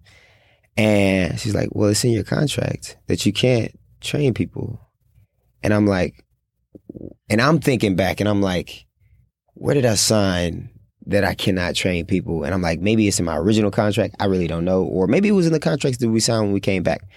And 0.78 1.40
she's 1.40 1.56
like, 1.56 1.70
well, 1.72 1.90
it's 1.90 2.04
in 2.04 2.12
your 2.12 2.24
contract 2.24 2.98
that 3.08 3.26
you 3.26 3.32
can't 3.32 3.78
train 4.02 4.34
people. 4.34 4.82
And 5.64 5.74
I'm 5.74 5.88
like, 5.88 6.26
and 7.30 7.42
I'm 7.42 7.60
thinking 7.60 7.96
back 7.96 8.20
and 8.20 8.30
I'm 8.30 8.42
like, 8.42 8.86
where 9.54 9.74
did 9.74 9.86
I 9.86 9.96
sign 9.96 10.70
that 11.08 11.24
I 11.24 11.34
cannot 11.34 11.76
train 11.76 12.06
people? 12.06 12.44
And 12.44 12.54
I'm 12.54 12.62
like, 12.62 12.80
maybe 12.80 13.08
it's 13.08 13.20
in 13.20 13.26
my 13.26 13.38
original 13.38 13.72
contract. 13.72 14.16
I 14.20 14.26
really 14.26 14.48
don't 14.48 14.66
know. 14.66 14.84
Or 14.84 15.08
maybe 15.08 15.30
it 15.30 15.34
was 15.34 15.48
in 15.48 15.54
the 15.54 15.60
contracts 15.60 16.00
that 16.00 16.10
we 16.10 16.20
signed 16.20 16.44
when 16.44 16.54
we 16.54 16.60
came 16.60 16.84
back. 16.84 17.08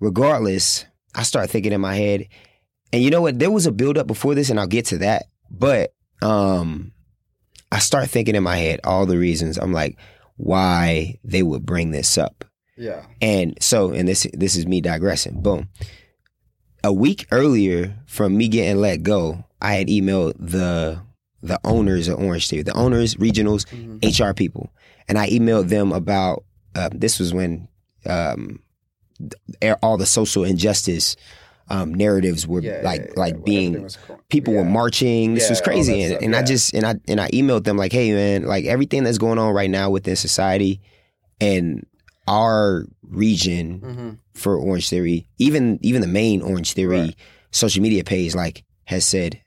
Regardless, 0.00 0.86
I 1.14 1.22
start 1.22 1.50
thinking 1.50 1.72
in 1.72 1.80
my 1.80 1.94
head, 1.94 2.26
and 2.92 3.02
you 3.02 3.10
know 3.10 3.22
what? 3.22 3.38
There 3.38 3.50
was 3.50 3.66
a 3.66 3.72
buildup 3.72 4.06
before 4.06 4.34
this, 4.34 4.50
and 4.50 4.58
I'll 4.58 4.66
get 4.66 4.86
to 4.86 4.98
that. 4.98 5.26
But 5.50 5.94
um, 6.22 6.92
I 7.70 7.78
start 7.78 8.08
thinking 8.08 8.34
in 8.34 8.42
my 8.42 8.56
head 8.56 8.80
all 8.84 9.06
the 9.06 9.18
reasons. 9.18 9.58
I'm 9.58 9.72
like, 9.72 9.98
why 10.36 11.18
they 11.22 11.42
would 11.42 11.64
bring 11.64 11.90
this 11.90 12.18
up. 12.18 12.44
Yeah. 12.76 13.04
And 13.20 13.56
so, 13.60 13.92
and 13.92 14.08
this 14.08 14.26
this 14.34 14.56
is 14.56 14.66
me 14.66 14.80
digressing. 14.80 15.40
Boom. 15.42 15.68
A 16.82 16.92
week 16.92 17.26
earlier 17.30 17.96
from 18.06 18.36
me 18.36 18.48
getting 18.48 18.76
let 18.80 19.02
go, 19.02 19.44
I 19.62 19.74
had 19.74 19.88
emailed 19.88 20.34
the 20.38 21.00
the 21.42 21.58
owners 21.64 22.08
of 22.08 22.18
Orange 22.18 22.48
Theory, 22.48 22.62
the 22.62 22.74
owners, 22.76 23.14
regionals, 23.16 23.66
Mhm. 23.66 24.02
HR 24.30 24.34
people, 24.34 24.70
and 25.08 25.18
I 25.18 25.28
emailed 25.30 25.68
them 25.68 25.92
about. 25.92 26.44
Uh, 26.74 26.88
this 26.92 27.20
was 27.20 27.32
when 27.32 27.68
um, 28.06 28.58
all 29.82 29.96
the 29.96 30.06
social 30.06 30.42
injustice 30.44 31.16
um, 31.70 31.94
narratives 31.94 32.46
were 32.46 32.60
Yeah, 32.60 32.80
like 32.82 33.00
yeah, 33.00 33.06
yeah, 33.08 33.20
like 33.20 33.34
when 33.34 33.42
being 33.44 33.66
everything 33.68 33.82
was 33.84 33.96
co- 33.96 34.20
people 34.28 34.52
were 34.54 34.64
marching. 34.64 35.34
This 35.34 35.44
Yeah, 35.44 35.50
was 35.50 35.60
crazy, 35.62 36.02
and, 36.02 36.10
stuff, 36.12 36.22
and 36.22 36.36
I 36.36 36.42
just 36.42 36.74
and 36.74 36.84
I 36.84 36.94
and 37.08 37.20
I 37.20 37.28
emailed 37.30 37.64
them 37.64 37.76
like, 37.78 37.92
hey 37.92 38.12
man, 38.12 38.44
like 38.44 38.64
everything 38.66 39.04
that's 39.04 39.18
going 39.18 39.38
on 39.38 39.54
right 39.54 39.70
now 39.70 39.88
within 39.90 40.16
society 40.16 40.80
and 41.40 41.86
our 42.26 42.86
region 43.02 43.80
Mhm. 43.80 44.18
for 44.34 44.56
Orange 44.56 44.88
Theory, 44.88 45.26
even 45.38 45.78
even 45.82 46.00
the 46.00 46.06
main 46.08 46.40
Orange 46.42 46.72
Theory 46.72 46.98
Right. 47.00 47.16
social 47.50 47.82
media 47.82 48.04
page, 48.04 48.34
like 48.34 48.64
has 48.86 49.04
said 49.04 49.40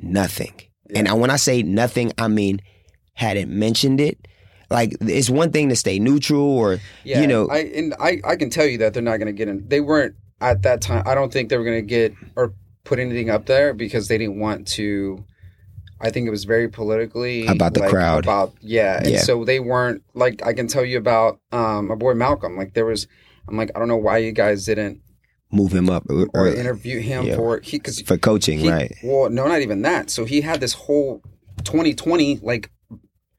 nothing. 0.00 0.52
Yeah. 0.90 1.00
And 1.00 1.08
I- 1.08 1.14
when 1.14 1.30
I 1.30 1.36
say 1.36 1.62
nothing, 1.62 2.12
I 2.18 2.28
mean 2.28 2.60
hadn't 3.14 3.50
mentioned 3.50 4.00
it. 4.00 4.18
Like 4.70 4.94
it's 5.02 5.28
one 5.30 5.52
thing 5.52 5.68
to 5.68 5.76
stay 5.76 5.98
neutral 5.98 6.40
or 6.42 6.80
Yeah, 7.04 7.20
you 7.20 7.26
know- 7.26 7.48
I 7.48 7.58
and 7.58 7.94
I, 8.00 8.20
I 8.24 8.36
can 8.36 8.50
tell 8.50 8.66
you 8.66 8.78
that 8.78 8.94
they're 8.94 9.02
not 9.02 9.18
going 9.18 9.26
to 9.26 9.32
get 9.32 9.48
in. 9.48 9.68
They 9.68 9.80
weren't 9.80 10.14
at 10.40 10.62
that 10.62 10.80
time. 10.80 11.02
I 11.06 11.14
don't 11.14 11.32
think 11.32 11.50
they 11.50 11.56
were 11.58 11.64
going 11.64 11.82
to 11.82 11.86
get 11.86 12.14
or 12.36 12.54
put 12.84 12.98
anything 12.98 13.30
up 13.30 13.46
there 13.46 13.74
because 13.74 14.08
they 14.08 14.18
didn't 14.18 14.40
want 14.40 14.66
to. 14.68 15.24
I 16.02 16.10
think 16.10 16.26
it 16.26 16.30
was 16.30 16.44
very 16.44 16.68
politically 16.68 17.46
About 17.46 17.74
the 17.74 17.80
like, 17.80 17.90
crowd. 17.90 18.24
About 18.24 18.54
yeah, 18.60 18.98
and 18.98 19.10
Yeah. 19.10 19.20
so 19.22 19.44
they 19.44 19.60
weren't 19.60 20.02
like 20.14 20.44
I 20.44 20.52
can 20.52 20.66
tell 20.66 20.84
you 20.84 20.98
about 20.98 21.40
um 21.52 21.88
my 21.88 21.94
boy 21.94 22.14
Malcolm. 22.14 22.56
Like 22.56 22.74
there 22.74 22.84
was, 22.84 23.06
I'm 23.48 23.56
like 23.56 23.70
I 23.74 23.78
don't 23.78 23.88
know 23.88 23.96
why 23.96 24.18
you 24.18 24.32
guys 24.32 24.66
didn't 24.66 25.00
move 25.52 25.72
him 25.72 25.88
up 25.88 26.04
or, 26.10 26.26
or 26.34 26.48
interview 26.48 26.98
him 26.98 27.26
yeah. 27.26 27.36
for 27.36 27.60
he 27.60 27.78
because 27.78 28.00
for 28.00 28.18
coaching, 28.18 28.58
he, 28.58 28.70
right? 28.70 28.92
Well, 29.04 29.30
no, 29.30 29.46
not 29.46 29.60
even 29.60 29.82
that. 29.82 30.10
So 30.10 30.24
he 30.24 30.40
had 30.40 30.60
this 30.60 30.72
whole 30.72 31.22
20/20 31.62 32.42
like 32.42 32.70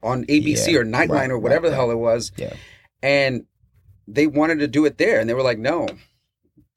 on 0.02 0.24
ABC 0.24 0.72
Yeah, 0.72 0.78
or 0.78 0.84
Nightline 0.84 1.08
right, 1.10 1.30
or 1.30 1.38
whatever 1.38 1.64
right, 1.64 1.70
the 1.70 1.76
hell 1.76 1.90
it 1.90 1.98
was. 1.98 2.32
Yeah. 2.36 2.54
And 3.02 3.44
they 4.08 4.26
wanted 4.26 4.60
to 4.60 4.68
do 4.68 4.86
it 4.86 4.96
there, 4.98 5.20
and 5.20 5.28
they 5.28 5.34
were 5.34 5.42
like, 5.42 5.58
no. 5.58 5.86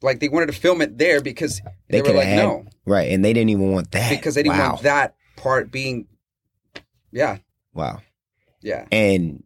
Like 0.01 0.19
they 0.19 0.29
wanted 0.29 0.47
to 0.47 0.53
film 0.53 0.81
it 0.81 0.97
there 0.97 1.21
because 1.21 1.61
they, 1.89 2.01
They 2.01 2.11
were 2.11 2.17
like, 2.17 2.27
had- 2.27 2.43
no. 2.43 2.65
Right, 2.85 3.11
and 3.11 3.23
they 3.23 3.33
didn't 3.33 3.49
even 3.49 3.71
want 3.71 3.91
that 3.91 4.09
because 4.11 4.35
they 4.35 4.43
didn't 4.43 4.57
wow. 4.57 4.71
want 4.73 4.83
that 4.83 5.15
part 5.37 5.71
being. 5.71 6.07
Yeah, 7.11 7.37
Wow. 7.73 8.01
yeah, 8.61 8.85
And 8.91 9.43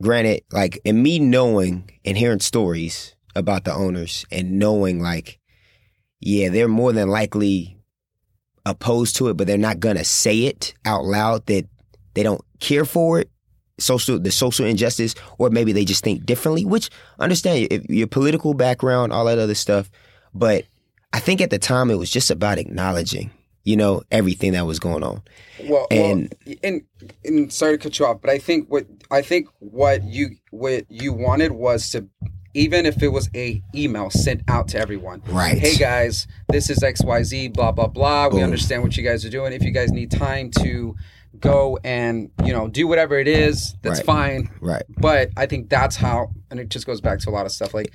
granted, 0.00 0.44
like 0.50 0.80
and 0.86 1.02
me 1.02 1.18
knowing 1.18 1.90
and 2.04 2.16
hearing 2.16 2.40
stories 2.40 3.14
about 3.34 3.64
the 3.64 3.74
owners 3.74 4.24
and 4.32 4.58
knowing 4.58 5.00
like, 5.02 5.38
yeah, 6.20 6.48
they're 6.48 6.68
more 6.68 6.92
than 6.92 7.08
likely 7.08 7.76
opposed 8.64 9.16
to 9.16 9.28
it, 9.28 9.36
but 9.36 9.46
they're 9.46 9.58
not 9.58 9.78
gonna 9.78 10.04
say 10.04 10.44
it 10.46 10.72
out 10.86 11.04
loud 11.04 11.44
that 11.46 11.68
they 12.14 12.22
don't 12.22 12.40
care 12.60 12.84
for 12.86 13.20
it. 13.20 13.30
Social 13.78 14.18
the 14.18 14.30
social 14.30 14.64
injustice, 14.64 15.14
or 15.38 15.50
maybe 15.50 15.72
they 15.72 15.84
just 15.84 16.02
think 16.02 16.24
differently, 16.24 16.64
which 16.64 16.88
understand 17.18 17.68
if 17.70 17.84
your 17.90 18.06
political 18.06 18.54
background, 18.54 19.12
all 19.12 19.26
that 19.26 19.38
other 19.38 19.54
stuff. 19.54 19.90
But 20.32 20.64
I 21.12 21.20
think 21.20 21.42
at 21.42 21.50
the 21.50 21.58
time 21.58 21.90
it 21.90 21.96
was 21.98 22.10
just 22.10 22.30
about 22.30 22.56
acknowledging, 22.58 23.30
you 23.66 23.76
know, 23.76 24.02
everything 24.12 24.52
that 24.52 24.64
was 24.64 24.78
going 24.78 25.02
on. 25.02 25.20
Well, 25.64 25.86
And- 25.90 26.32
well, 26.46 26.54
and 26.62 26.82
and 27.24 27.52
sorry 27.52 27.76
to 27.76 27.82
cut 27.82 27.98
you 27.98 28.06
off, 28.06 28.20
but 28.22 28.30
I 28.30 28.38
think 28.38 28.68
what 28.68 28.86
I 29.10 29.20
think 29.20 29.48
what 29.58 30.04
you 30.04 30.36
what 30.50 30.84
you 30.88 31.12
wanted 31.12 31.52
was 31.52 31.90
to 31.90 32.08
even 32.54 32.86
if 32.86 33.02
it 33.02 33.08
was 33.08 33.28
a 33.34 33.60
email 33.74 34.08
sent 34.08 34.40
out 34.48 34.68
to 34.68 34.78
everyone. 34.78 35.20
Right. 35.28 35.58
Hey 35.58 35.74
guys, 35.76 36.26
this 36.48 36.70
is 36.70 36.78
XYZ, 36.78 37.52
blah 37.52 37.72
blah 37.72 37.88
blah. 37.88 38.28
We 38.28 38.34
Boom. 38.36 38.44
understand 38.44 38.82
what 38.84 38.96
you 38.96 39.02
guys 39.02 39.24
are 39.24 39.30
doing. 39.30 39.52
If 39.52 39.62
you 39.62 39.72
guys 39.72 39.90
need 39.90 40.10
time 40.12 40.50
to 40.62 40.94
go 41.40 41.78
and, 41.84 42.30
you 42.44 42.52
know, 42.52 42.66
do 42.68 42.86
whatever 42.86 43.18
it 43.18 43.28
is, 43.28 43.74
that's 43.82 43.98
Right. 43.98 44.06
fine. 44.06 44.50
Right. 44.60 44.84
But 44.88 45.30
I 45.36 45.44
think 45.46 45.68
that's 45.68 45.96
how 45.96 46.30
and 46.52 46.60
it 46.60 46.68
just 46.68 46.86
goes 46.86 47.00
back 47.00 47.18
to 47.20 47.30
a 47.30 47.32
lot 47.32 47.44
of 47.46 47.52
stuff 47.52 47.74
like 47.74 47.90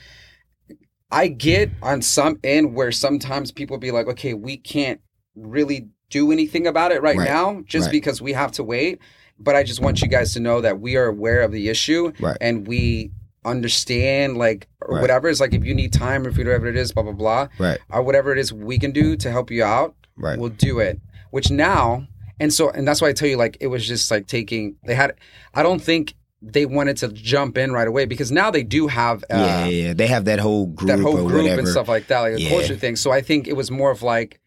I 1.12 1.28
get 1.28 1.72
on 1.82 2.02
some 2.02 2.40
end 2.44 2.76
where 2.76 2.92
sometimes 2.92 3.52
people 3.52 3.78
be 3.78 3.92
like, 3.92 4.08
okay, 4.08 4.34
we 4.34 4.58
can't 4.58 5.00
really 5.36 5.88
do 6.10 6.32
anything 6.32 6.68
about 6.68 6.92
it 6.92 7.02
right, 7.02 7.18
Right. 7.18 7.28
now 7.28 7.62
just 7.66 7.86
Right. 7.86 7.92
because 7.92 8.22
we 8.22 8.34
have 8.34 8.52
to 8.54 8.64
wait. 8.64 9.00
But 9.40 9.56
I 9.56 9.64
just 9.64 9.82
want 9.82 10.02
you 10.02 10.08
guys 10.08 10.34
to 10.34 10.40
know 10.40 10.62
that 10.62 10.80
we 10.82 10.96
are 10.98 11.06
aware 11.08 11.42
of 11.42 11.52
the 11.52 11.70
issue 11.70 12.12
Right. 12.20 12.38
and 12.42 12.68
we 12.68 13.12
understand, 13.44 14.38
like, 14.38 14.68
or 14.82 14.96
Right. 14.96 15.02
whatever. 15.02 15.28
It's 15.30 15.40
like 15.40 15.54
if 15.54 15.64
you 15.66 15.74
need 15.74 15.94
time, 15.94 16.26
or 16.26 16.30
if 16.30 16.38
whatever 16.38 16.68
it 16.68 16.76
is, 16.78 16.92
blah, 16.92 17.04
blah, 17.04 17.12
blah, 17.14 17.48
Right. 17.60 17.80
or 17.90 18.02
whatever 18.04 18.32
it 18.32 18.38
is 18.40 18.54
we 18.54 18.78
can 18.78 18.92
do 18.92 19.16
to 19.18 19.32
help 19.32 19.52
you 19.52 19.64
out, 19.64 19.96
Right. 20.18 20.38
we'll 20.38 20.50
do 20.50 20.80
it. 20.80 21.00
Which 21.32 21.50
now, 21.50 22.08
and 22.40 22.54
so, 22.54 22.70
and 22.70 22.88
that's 22.88 23.02
why 23.02 23.10
I 23.10 23.14
tell 23.14 23.28
you, 23.28 23.38
like, 23.38 23.58
it 23.60 23.68
was 23.68 23.88
just 23.88 24.12
like 24.12 24.28
taking, 24.28 24.76
they 24.86 24.96
had, 24.96 25.14
I 25.54 25.64
don't 25.64 25.82
think 25.82 26.14
they 26.44 26.66
wanted 26.66 26.98
to 26.98 27.08
jump 27.10 27.58
in 27.58 27.72
right 27.72 27.88
away 27.88 28.06
because 28.06 28.32
now 28.32 28.50
they 28.52 28.64
do 28.64 28.88
have, 28.88 29.24
uh, 29.32 29.38
yeah, 29.38 29.66
yeah, 29.66 29.86
yeah. 29.88 29.94
They 29.94 30.08
have 30.08 30.26
that 30.26 30.40
whole 30.40 30.66
group 30.68 30.88
that 30.90 31.00
whole 31.00 31.16
group 31.28 31.44
whatever. 31.44 31.60
and 31.60 31.68
stuff 31.68 31.88
like 31.88 32.08
that, 32.08 32.20
like 32.20 32.34
a 32.34 32.42
Yeah. 32.42 32.50
culture 32.50 32.76
thing. 32.76 32.96
So 32.96 33.12
I 33.12 33.22
think 33.22 33.48
it 33.48 33.56
was 33.56 33.70
more 33.72 33.92
of 33.92 34.02
like, 34.04 34.40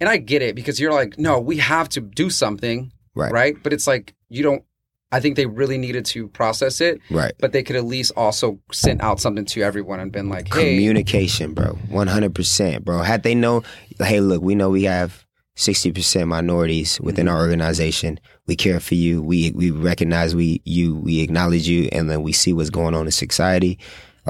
and 0.00 0.08
I 0.08 0.16
get 0.16 0.42
it 0.42 0.54
because 0.54 0.80
you're 0.80 0.92
like, 0.92 1.18
no, 1.18 1.38
we 1.38 1.58
have 1.58 1.88
to 1.90 2.00
do 2.00 2.30
something, 2.30 2.90
Right. 3.14 3.32
right? 3.32 3.54
But 3.62 3.72
it's 3.72 3.86
like 3.86 4.14
you 4.28 4.42
don't. 4.42 4.62
I 5.12 5.18
think 5.18 5.34
they 5.34 5.46
really 5.46 5.76
needed 5.76 6.04
to 6.06 6.28
process 6.28 6.80
it, 6.80 7.00
Right. 7.10 7.32
but 7.40 7.50
they 7.50 7.64
could 7.64 7.74
at 7.74 7.84
least 7.84 8.12
also 8.16 8.60
sent 8.70 9.02
out 9.02 9.18
something 9.20 9.44
to 9.46 9.60
everyone 9.62 9.98
and 9.98 10.12
been 10.12 10.28
like, 10.28 10.54
hey, 10.54 10.76
Communication, 10.76 11.52
bro. 11.52 11.76
One 11.88 12.06
hundred 12.06 12.32
percent, 12.34 12.84
bro. 12.84 13.02
Had 13.02 13.24
they 13.24 13.34
known, 13.34 13.62
hey, 13.98 14.20
look, 14.20 14.40
we 14.40 14.54
know 14.54 14.70
we 14.70 14.84
have 14.84 15.26
sixty 15.56 15.90
percent 15.90 16.28
minorities 16.28 17.00
within 17.00 17.26
Mm-hmm. 17.26 17.34
our 17.34 17.40
organization. 17.42 18.20
We 18.46 18.54
care 18.54 18.78
for 18.78 18.94
you. 18.94 19.20
We 19.20 19.50
we 19.50 19.72
recognize 19.72 20.36
we 20.36 20.62
you 20.64 20.94
we 20.94 21.20
acknowledge 21.20 21.66
you, 21.68 21.88
and 21.90 22.08
then 22.08 22.22
we 22.22 22.32
see 22.32 22.52
what's 22.52 22.70
going 22.70 22.94
on 22.94 23.06
in 23.06 23.12
society. 23.12 23.78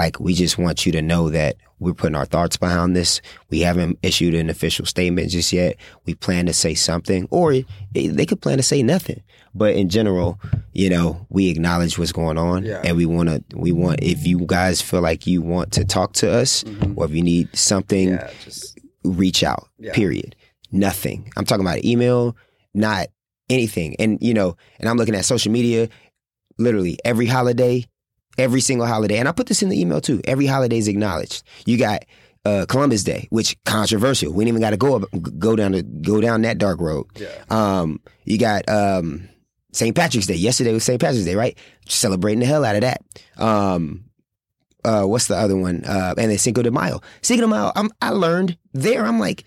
Like 0.01 0.19
we 0.19 0.33
just 0.33 0.57
want 0.57 0.87
you 0.87 0.93
to 0.93 1.03
know 1.03 1.29
that 1.29 1.57
we're 1.79 1.93
putting 1.93 2.15
our 2.15 2.25
thoughts 2.25 2.57
behind 2.57 2.97
this. 2.97 3.21
We 3.51 3.61
haven't 3.61 3.99
issued 4.03 4.33
an 4.35 4.49
official 4.49 4.87
statement 4.87 5.29
just 5.29 5.53
yet. 5.53 5.77
We 6.07 6.15
plan 6.15 6.47
to 6.47 6.55
say 6.55 6.73
something, 6.73 7.29
or 7.31 7.53
they 7.93 8.25
could 8.25 8.41
plan 8.41 8.57
to 8.57 8.63
say 8.63 8.83
nothing. 8.83 9.23
But 9.55 9.75
in 9.75 9.91
general, 9.91 10.41
you 10.73 10.89
know, 10.89 11.27
we 11.29 11.51
acknowledge 11.51 11.99
what's 11.99 12.13
going 12.13 12.39
on, 12.39 12.65
Yeah. 12.65 12.81
and 12.83 12.97
we 12.97 13.05
want 13.05 13.29
to. 13.29 13.45
We 13.55 13.73
want 13.73 14.03
if 14.03 14.27
you 14.27 14.39
guys 14.47 14.81
feel 14.81 15.03
like 15.03 15.27
you 15.27 15.43
want 15.43 15.71
to 15.73 15.85
talk 15.85 16.15
to 16.15 16.33
us, 16.33 16.65
mm-hmm. 16.65 16.95
or 16.97 17.05
if 17.05 17.11
you 17.11 17.23
need 17.23 17.55
something, 17.55 18.09
yeah, 18.09 18.31
just 18.43 18.81
reach 19.05 19.45
out. 19.45 19.69
Yeah. 19.79 19.93
Period. 19.93 20.35
Nothing. 20.73 21.31
I'm 21.37 21.45
talking 21.45 21.67
about 21.67 21.85
email, 21.85 22.39
not 22.73 23.09
anything. 23.51 23.97
And 23.99 24.17
you 24.23 24.33
know, 24.33 24.57
and 24.79 24.89
I'm 24.89 24.97
looking 24.97 25.15
at 25.15 25.27
social 25.27 25.53
media. 25.53 25.91
Literally 26.57 26.99
every 27.05 27.27
holiday, 27.27 27.85
every 28.39 28.61
single 28.61 28.87
holiday, 28.87 29.19
and 29.19 29.29
I 29.29 29.33
put 29.33 29.47
this 29.47 29.63
in 29.63 29.69
the 29.69 29.81
email 29.81 30.01
too. 30.01 30.21
Every 30.25 30.47
holiday 30.47 30.79
is 30.79 30.89
acknowledged. 30.89 31.43
You 31.67 31.77
got 31.79 32.05
uh, 32.45 32.65
Columbus 32.69 33.05
Day, 33.05 33.27
which 33.31 33.57
controversial. 33.65 34.33
We 34.33 34.45
ain't 34.45 34.49
even 34.49 34.61
got 34.61 34.71
to 34.71 34.77
go 34.77 34.97
up, 34.97 35.03
go 35.39 35.57
down 35.57 35.73
to 35.73 35.83
go 35.83 36.21
down 36.21 36.43
that 36.43 36.59
dark 36.59 36.81
road. 36.81 37.07
yeah, 37.17 37.29
Um, 37.51 38.01
you 38.25 38.39
got 38.39 38.69
um, 38.69 39.29
St. 39.73 39.95
Patrick's 39.95 40.27
Day. 40.27 40.35
Yesterday 40.37 40.73
was 40.73 40.85
St. 40.85 41.01
Patrick's 41.01 41.25
Day, 41.27 41.35
right? 41.35 41.59
Celebrating 41.87 42.41
the 42.41 42.47
hell 42.47 42.65
out 42.65 42.77
of 42.77 42.81
that. 42.83 43.03
Um, 43.37 44.05
uh, 44.85 45.05
what's 45.05 45.27
the 45.27 45.37
other 45.37 45.57
one? 45.57 45.85
Uh, 45.85 46.15
and 46.17 46.31
then 46.31 46.39
Cinco 46.39 46.63
de 46.63 46.71
Mayo. 46.71 47.01
Cinco 47.21 47.43
de 47.43 47.49
Mayo. 47.49 47.73
I'm, 47.77 47.91
I 48.01 48.11
learned 48.11 48.57
there. 48.73 49.05
I'm 49.05 49.19
like, 49.19 49.45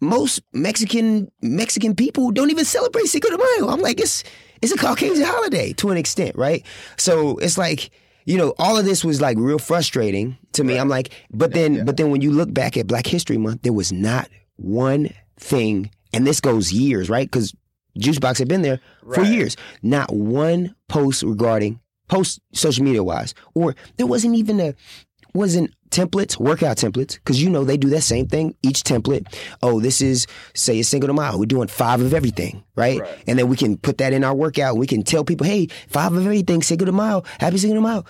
most 0.00 0.40
Mexican 0.52 1.30
Mexican 1.42 1.94
people 1.94 2.32
don't 2.32 2.50
even 2.50 2.64
celebrate 2.64 3.06
Cinco 3.06 3.30
de 3.30 3.38
Mayo. 3.38 3.68
I'm 3.68 3.80
like, 3.80 4.00
it's 4.00 4.24
it's 4.60 4.72
a 4.72 4.76
Caucasian 4.76 5.24
holiday 5.24 5.72
to 5.74 5.90
an 5.90 5.96
extent, 5.96 6.34
right? 6.34 6.64
So 6.96 7.38
it's 7.38 7.56
like, 7.56 7.90
you 8.24 8.36
know, 8.36 8.54
all 8.58 8.78
of 8.78 8.84
this 8.84 9.04
was 9.04 9.20
like 9.20 9.36
real 9.38 9.58
frustrating 9.58 10.36
to 10.52 10.64
me. 10.64 10.78
I'm 10.78 10.88
like, 10.88 11.10
but 11.30 11.52
then, 11.52 11.84
but 11.84 11.96
then 11.96 12.10
when 12.10 12.20
you 12.20 12.30
look 12.30 12.52
back 12.52 12.76
at 12.76 12.86
Black 12.86 13.06
History 13.06 13.38
Month, 13.38 13.62
there 13.62 13.72
was 13.72 13.92
not 13.92 14.28
one 14.56 15.10
thing, 15.38 15.90
and 16.12 16.26
this 16.26 16.40
goes 16.40 16.72
years, 16.72 17.08
right? 17.08 17.30
Because 17.30 17.54
Juicebox 17.98 18.38
had 18.38 18.48
been 18.48 18.62
there 18.62 18.80
for 19.12 19.22
years. 19.22 19.56
Not 19.82 20.12
one 20.12 20.74
post 20.88 21.22
regarding 21.22 21.80
post 22.08 22.40
social 22.52 22.84
media 22.84 23.02
wise, 23.02 23.34
or 23.54 23.74
there 23.96 24.06
wasn't 24.06 24.36
even 24.36 24.60
a 24.60 24.74
wasn't 25.34 25.74
templates, 25.90 26.38
workout 26.38 26.76
templates, 26.76 27.14
because 27.14 27.42
you 27.42 27.50
know 27.50 27.64
they 27.64 27.76
do 27.76 27.90
that 27.90 28.02
same 28.02 28.26
thing. 28.26 28.56
Each 28.62 28.82
template, 28.82 29.26
oh, 29.62 29.80
this 29.80 30.00
is 30.00 30.26
say 30.54 30.80
a 30.80 30.84
Cinco 30.84 31.06
de 31.06 31.12
Mayo. 31.12 31.36
We're 31.38 31.46
doing 31.46 31.68
five 31.68 32.00
of 32.00 32.14
everything, 32.14 32.64
right? 32.76 33.00
Right. 33.00 33.24
And 33.26 33.38
then 33.38 33.48
we 33.48 33.56
can 33.56 33.76
put 33.76 33.98
that 33.98 34.12
in 34.12 34.24
our 34.24 34.34
workout. 34.34 34.76
We 34.76 34.86
can 34.86 35.02
tell 35.02 35.24
people, 35.24 35.46
hey, 35.46 35.68
five 35.88 36.12
of 36.12 36.24
everything, 36.24 36.62
Cinco 36.62 36.84
de 36.84 36.92
Mayo, 36.92 37.22
happy 37.38 37.58
Cinco 37.58 37.74
de 37.74 37.80
Mayo. 37.80 38.04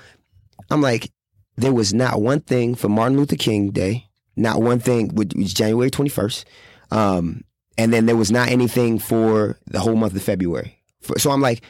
I'm 0.71 0.81
like, 0.81 1.11
there 1.57 1.73
was 1.73 1.93
not 1.93 2.23
one 2.23 2.41
thing 2.41 2.75
for 2.75 2.89
Martin 2.89 3.19
Luther 3.19 3.37
King 3.37 3.71
Day, 3.71 4.09
not 4.37 4.63
one 4.63 4.79
thing, 4.79 5.15
which 5.15 5.35
was 5.35 5.53
January 5.53 5.91
21st. 5.91 6.45
Um, 6.91 7.45
and 7.79 7.93
then 7.93 8.07
there 8.07 8.17
was 8.17 8.31
not 8.31 8.49
anything 8.49 8.99
for 8.99 9.59
the 9.67 9.81
whole 9.81 9.97
month 9.97 10.15
of 10.15 10.23
February. 10.23 10.83
So 11.19 11.31
I'm 11.31 11.41
like, 11.41 11.63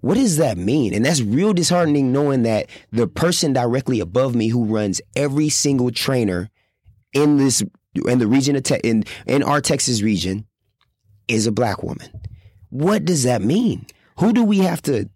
what 0.00 0.14
does 0.14 0.38
that 0.38 0.56
mean? 0.56 0.94
And 0.94 1.04
that's 1.04 1.20
real 1.20 1.52
disheartening 1.52 2.12
knowing 2.12 2.42
that 2.42 2.68
the 2.90 3.06
person 3.06 3.52
directly 3.52 4.00
above 4.00 4.34
me 4.34 4.48
who 4.48 4.64
runs 4.64 5.00
every 5.14 5.48
single 5.48 5.90
trainer 5.90 6.48
in 7.12 7.36
this 7.36 7.62
in 8.06 8.18
the 8.18 8.26
region 8.26 8.56
of 8.56 8.62
te- 8.62 8.80
in 8.82 9.04
in 9.26 9.42
our 9.42 9.60
Texas 9.60 10.00
region 10.00 10.46
is 11.28 11.46
a 11.46 11.52
black 11.52 11.82
woman. 11.82 12.08
What 12.70 13.04
does 13.04 13.24
that 13.24 13.42
mean? 13.42 13.86
Who 14.18 14.32
do 14.32 14.42
we 14.44 14.58
have 14.58 14.80
to 14.82 15.08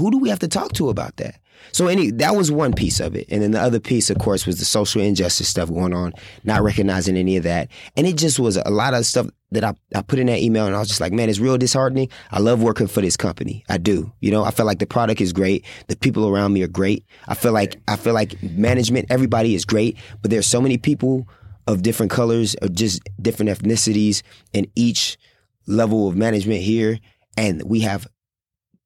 who 0.00 0.10
do 0.10 0.18
we 0.18 0.28
have 0.28 0.38
to 0.40 0.48
talk 0.48 0.72
to 0.74 0.88
about 0.88 1.16
that? 1.16 1.40
So 1.72 1.86
any 1.86 2.10
that 2.12 2.34
was 2.34 2.50
one 2.50 2.72
piece 2.72 3.00
of 3.00 3.14
it, 3.14 3.26
and 3.30 3.42
then 3.42 3.50
the 3.50 3.60
other 3.60 3.80
piece, 3.80 4.08
of 4.08 4.18
course, 4.18 4.46
was 4.46 4.58
the 4.58 4.64
social 4.64 5.02
injustice 5.02 5.48
stuff 5.48 5.68
going 5.68 5.92
on, 5.92 6.14
not 6.42 6.62
recognizing 6.62 7.16
any 7.16 7.36
of 7.36 7.44
that, 7.44 7.68
and 7.96 8.06
it 8.06 8.16
just 8.16 8.38
was 8.38 8.56
a 8.56 8.70
lot 8.70 8.94
of 8.94 9.04
stuff 9.04 9.26
that 9.52 9.62
I, 9.62 9.74
I 9.94 10.02
put 10.02 10.18
in 10.18 10.28
that 10.28 10.38
email, 10.38 10.66
and 10.66 10.74
I 10.74 10.78
was 10.78 10.88
just 10.88 11.00
like, 11.00 11.12
man, 11.12 11.28
it's 11.28 11.38
real 11.38 11.58
disheartening. 11.58 12.08
I 12.30 12.38
love 12.38 12.62
working 12.62 12.86
for 12.86 13.00
this 13.02 13.16
company, 13.16 13.64
I 13.68 13.76
do. 13.76 14.10
You 14.20 14.30
know, 14.30 14.42
I 14.44 14.52
feel 14.52 14.64
like 14.64 14.78
the 14.78 14.86
product 14.86 15.20
is 15.20 15.32
great, 15.32 15.64
the 15.88 15.96
people 15.96 16.26
around 16.26 16.54
me 16.54 16.62
are 16.62 16.68
great. 16.68 17.04
I 17.28 17.34
feel 17.34 17.52
like 17.52 17.76
I 17.86 17.96
feel 17.96 18.14
like 18.14 18.42
management, 18.42 19.06
everybody 19.10 19.54
is 19.54 19.64
great, 19.64 19.98
but 20.22 20.30
there's 20.30 20.46
so 20.46 20.62
many 20.62 20.78
people 20.78 21.28
of 21.66 21.82
different 21.82 22.10
colors, 22.10 22.56
or 22.62 22.68
just 22.68 23.02
different 23.20 23.50
ethnicities 23.50 24.22
in 24.54 24.66
each 24.74 25.18
level 25.66 26.08
of 26.08 26.16
management 26.16 26.62
here, 26.62 26.98
and 27.36 27.62
we 27.64 27.80
have 27.80 28.08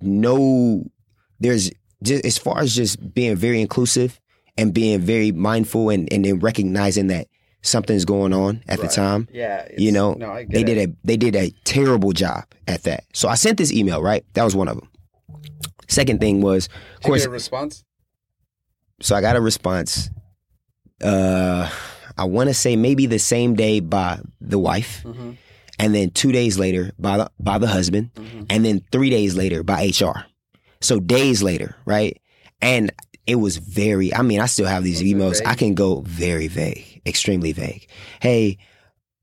no 0.01 0.85
there's 1.41 1.71
just 2.03 2.25
as 2.25 2.39
far 2.39 2.61
as 2.61 2.75
just 2.75 3.15
being 3.15 3.37
very 3.37 3.61
inclusive 3.61 4.21
and 4.57 4.73
being 4.75 5.01
very 5.01 5.33
mindful 5.33 5.91
and, 5.91 6.11
and 6.13 6.25
then 6.25 6.39
recognizing 6.39 7.07
that 7.09 7.27
something's 7.63 8.05
going 8.05 8.33
on 8.33 8.63
at 8.69 8.79
the 8.81 8.89
time. 8.89 9.27
yeah. 9.33 9.67
You 9.77 9.91
know, 9.91 10.13
no, 10.15 10.35
They 10.49 10.61
it. 10.61 10.65
did 10.67 10.79
a 10.91 10.93
they 11.05 11.17
did 11.17 11.35
a 11.35 11.51
terrible 11.65 12.13
job 12.13 12.45
at 12.69 12.83
that. 12.85 13.05
So 13.15 13.29
I 13.29 13.35
sent 13.37 13.57
this 13.59 13.73
email, 13.73 14.03
right? 14.03 14.25
That 14.35 14.45
was 14.45 14.55
one 14.55 14.69
of 14.69 14.77
them. 14.77 14.91
Second 15.89 16.21
thing 16.21 16.41
was, 16.41 16.67
of 16.67 16.73
Did 16.73 17.05
you 17.05 17.09
course, 17.11 17.27
response. 17.27 17.85
so 19.01 19.17
I 19.17 19.21
got 19.21 19.37
a 19.37 19.41
response. 19.41 20.11
Uh, 21.03 21.69
I 22.17 22.25
want 22.25 22.49
to 22.49 22.55
say 22.55 22.77
maybe 22.77 23.07
the 23.07 23.19
same 23.19 23.55
day 23.55 23.81
by 23.81 24.21
the 24.41 24.59
wife, 24.59 25.03
Mm-hmm. 25.05 25.33
and 25.79 25.95
then 25.95 26.11
two 26.11 26.33
days 26.33 26.59
later 26.59 26.93
by 26.99 27.17
the, 27.19 27.31
by 27.41 27.59
the 27.59 27.67
husband, 27.67 28.11
Mhm. 28.15 28.47
and 28.51 28.65
then 28.65 28.83
three 28.93 29.11
days 29.11 29.35
later 29.37 29.63
by 29.63 29.83
HR. 29.91 30.25
So 30.85 31.01
days 31.01 31.43
later, 31.43 31.77
right? 31.87 32.21
And 32.61 32.93
it 33.27 33.37
was 33.37 33.57
very. 33.57 34.15
I 34.15 34.23
mean, 34.23 34.41
I 34.41 34.47
still 34.47 34.67
have 34.67 34.85
these 34.85 35.03
emails. 35.03 35.39
vague? 35.39 35.47
I 35.47 35.55
can 35.55 35.75
go 35.75 36.03
very 36.03 36.49
vague, 36.49 37.01
extremely 37.07 37.53
vague. 37.53 37.89
Hey, 38.21 38.59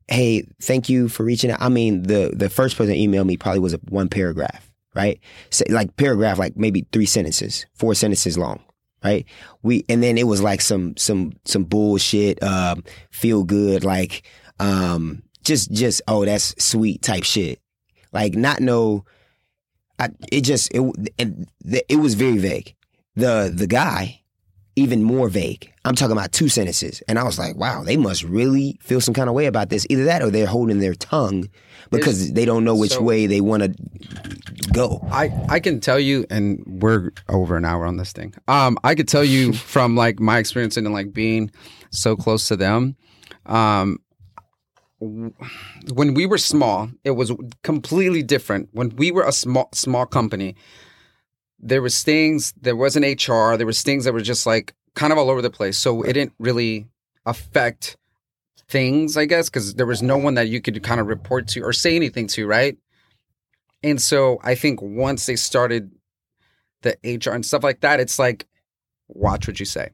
hey, 0.07 0.47
thank 0.61 0.89
you 0.89 1.07
for 1.07 1.23
reaching 1.23 1.51
out. 1.51 1.61
I 1.61 1.69
mean, 1.69 2.03
the 2.03 2.33
the 2.35 2.49
first 2.49 2.77
person 2.77 2.93
that 2.93 2.99
emailed 2.99 3.27
me 3.27 3.37
probably 3.37 3.59
was 3.59 3.73
a 3.75 3.79
one 3.89 4.09
paragraph, 4.09 4.71
right? 4.95 5.19
Say, 5.51 5.65
like 5.69 5.95
paragraph, 5.97 6.39
like 6.39 6.57
maybe 6.57 6.87
three 6.91 7.05
sentences, 7.05 7.67
four 7.75 7.93
sentences 7.93 8.37
long, 8.37 8.63
right? 9.03 9.25
We 9.61 9.85
and 9.87 10.01
then 10.01 10.17
it 10.17 10.25
was 10.25 10.41
like 10.41 10.61
some 10.61 10.97
some 10.97 11.33
some 11.45 11.63
bullshit, 11.63 12.41
um, 12.41 12.83
feel 13.11 13.43
good, 13.43 13.83
like 13.83 14.23
um, 14.59 15.21
just 15.43 15.71
just 15.71 16.01
oh 16.07 16.25
that's 16.25 16.55
sweet 16.63 17.03
type 17.03 17.23
shit, 17.23 17.59
like 18.11 18.33
not 18.33 18.61
no. 18.61 19.05
I, 20.01 20.09
it 20.31 20.41
just 20.41 20.73
it 20.73 20.81
and 21.19 21.47
the, 21.63 21.83
it 21.91 21.97
was 21.97 22.13
very 22.15 22.37
vague. 22.37 22.75
The 23.15 23.51
the 23.53 23.67
guy 23.67 24.17
even 24.77 25.03
more 25.03 25.27
vague. 25.27 25.69
I'm 25.83 25.95
talking 25.95 26.13
about 26.13 26.31
two 26.31 26.47
sentences. 26.47 27.03
And 27.09 27.19
I 27.19 27.23
was 27.23 27.37
like, 27.37 27.57
wow, 27.57 27.83
they 27.83 27.97
must 27.97 28.23
really 28.23 28.79
feel 28.81 29.01
some 29.01 29.13
kind 29.13 29.27
of 29.27 29.35
way 29.35 29.45
about 29.45 29.69
this. 29.69 29.85
Either 29.89 30.05
that 30.05 30.21
or 30.21 30.29
they're 30.31 30.45
holding 30.47 30.79
their 30.79 30.93
tongue 30.95 31.49
because 31.91 32.21
It's- 32.21 32.35
they 32.35 32.45
don't 32.45 32.63
know 32.63 32.75
which 32.75 32.93
so- 32.93 33.01
way 33.01 33.27
they 33.27 33.41
want 33.41 33.63
to 33.63 33.69
go. 34.73 35.05
I, 35.11 35.29
I 35.49 35.59
can 35.59 35.81
tell 35.81 35.99
you, 35.99 36.25
and 36.29 36.63
we're 36.65 37.11
over 37.27 37.57
an 37.57 37.65
hour 37.65 37.85
on 37.85 37.97
this 37.97 38.13
thing. 38.13 38.33
Um, 38.47 38.77
I 38.83 38.95
could 38.95 39.09
tell 39.09 39.25
you 39.25 39.51
from 39.73 39.97
like 39.97 40.19
my 40.21 40.37
experience 40.37 40.77
and 40.77 40.91
like 40.93 41.11
being 41.11 41.51
so 41.91 42.15
close 42.15 42.47
to 42.47 42.55
them. 42.55 42.95
Um, 43.45 43.99
when 45.01 46.13
we 46.13 46.25
were 46.25 46.37
small, 46.37 46.89
it 47.03 47.11
was 47.11 47.31
completely 47.63 48.21
different. 48.21 48.69
When 48.71 48.95
we 48.95 49.11
were 49.11 49.23
a 49.23 49.31
small 49.31 49.69
small 49.73 50.05
company, 50.05 50.55
there 51.59 51.81
was 51.81 52.03
things. 52.03 52.53
There 52.59 52.75
wasn't 52.75 53.05
HR. 53.05 53.55
There 53.55 53.65
was 53.65 53.81
things 53.81 54.05
that 54.05 54.13
were 54.13 54.21
just 54.21 54.45
like 54.45 54.73
kind 54.95 55.11
of 55.11 55.17
all 55.17 55.29
over 55.29 55.41
the 55.41 55.49
place. 55.49 55.77
So 55.77 56.03
it 56.03 56.13
didn't 56.13 56.33
really 56.39 56.87
affect 57.25 57.97
things, 58.67 59.17
I 59.17 59.25
guess, 59.25 59.49
because 59.49 59.75
there 59.75 59.85
was 59.85 60.01
no 60.01 60.17
one 60.17 60.35
that 60.35 60.49
you 60.49 60.61
could 60.61 60.81
kind 60.83 61.01
of 61.01 61.07
report 61.07 61.47
to 61.49 61.61
or 61.61 61.73
say 61.73 61.95
anything 61.95 62.27
to, 62.27 62.45
right? 62.45 62.77
And 63.83 64.01
so 64.01 64.39
I 64.43 64.55
think 64.55 64.81
once 64.81 65.25
they 65.25 65.35
started 65.35 65.91
the 66.83 66.95
HR 67.03 67.31
and 67.31 67.45
stuff 67.45 67.63
like 67.63 67.81
that, 67.81 67.99
it's 67.99 68.19
like, 68.19 68.47
watch 69.07 69.47
what 69.47 69.59
you 69.59 69.65
say. 69.65 69.89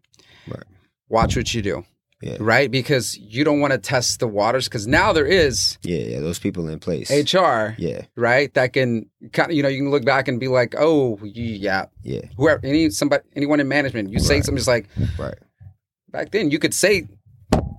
Right. 0.47 0.63
Watch 1.09 1.35
what 1.35 1.53
you 1.53 1.61
do. 1.61 1.85
Yeah. 2.21 2.38
Right? 2.39 2.71
Because 2.71 3.15
you 3.17 3.43
don't 3.43 3.59
want 3.59 3.74
to 3.74 3.77
test 3.77 4.19
the 4.19 4.27
waters 4.27 4.67
because 4.67 4.88
now 4.88 5.13
there 5.13 5.25
is 5.27 5.77
Yeah, 5.83 5.97
yeah, 6.00 6.19
those 6.19 6.39
people 6.39 6.67
in 6.67 6.79
place. 6.79 7.12
HR, 7.12 7.75
Yeah, 7.77 8.05
right? 8.15 8.51
That 8.55 8.74
can 8.74 9.07
kind 9.33 9.51
of, 9.51 9.55
you 9.55 9.62
know, 9.62 9.69
you 9.69 9.77
can 9.83 9.91
look 9.91 10.03
back 10.03 10.27
and 10.27 10.39
be 10.39 10.47
like, 10.47 10.74
oh, 10.77 11.19
yeah, 11.24 11.86
yeah, 12.01 12.21
whoever, 12.36 12.59
any, 12.65 12.89
somebody, 12.89 13.24
anyone 13.36 13.59
in 13.59 13.67
management, 13.67 14.09
you 14.09 14.17
say 14.19 14.36
Right. 14.38 14.45
something 14.45 14.57
just 14.57 14.67
like, 14.67 14.88
right, 15.19 15.38
back 16.09 16.31
then 16.31 16.50
you 16.50 16.57
could 16.57 16.74
say 16.74 17.07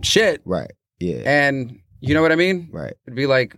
shit 0.02 0.40
right. 0.44 0.70
Yeah, 1.00 1.22
and 1.26 1.80
you 2.00 2.14
know 2.14 2.22
what 2.22 2.30
I 2.30 2.36
mean? 2.36 2.68
right. 2.70 2.94
It'd 3.06 3.16
be 3.16 3.26
like, 3.26 3.56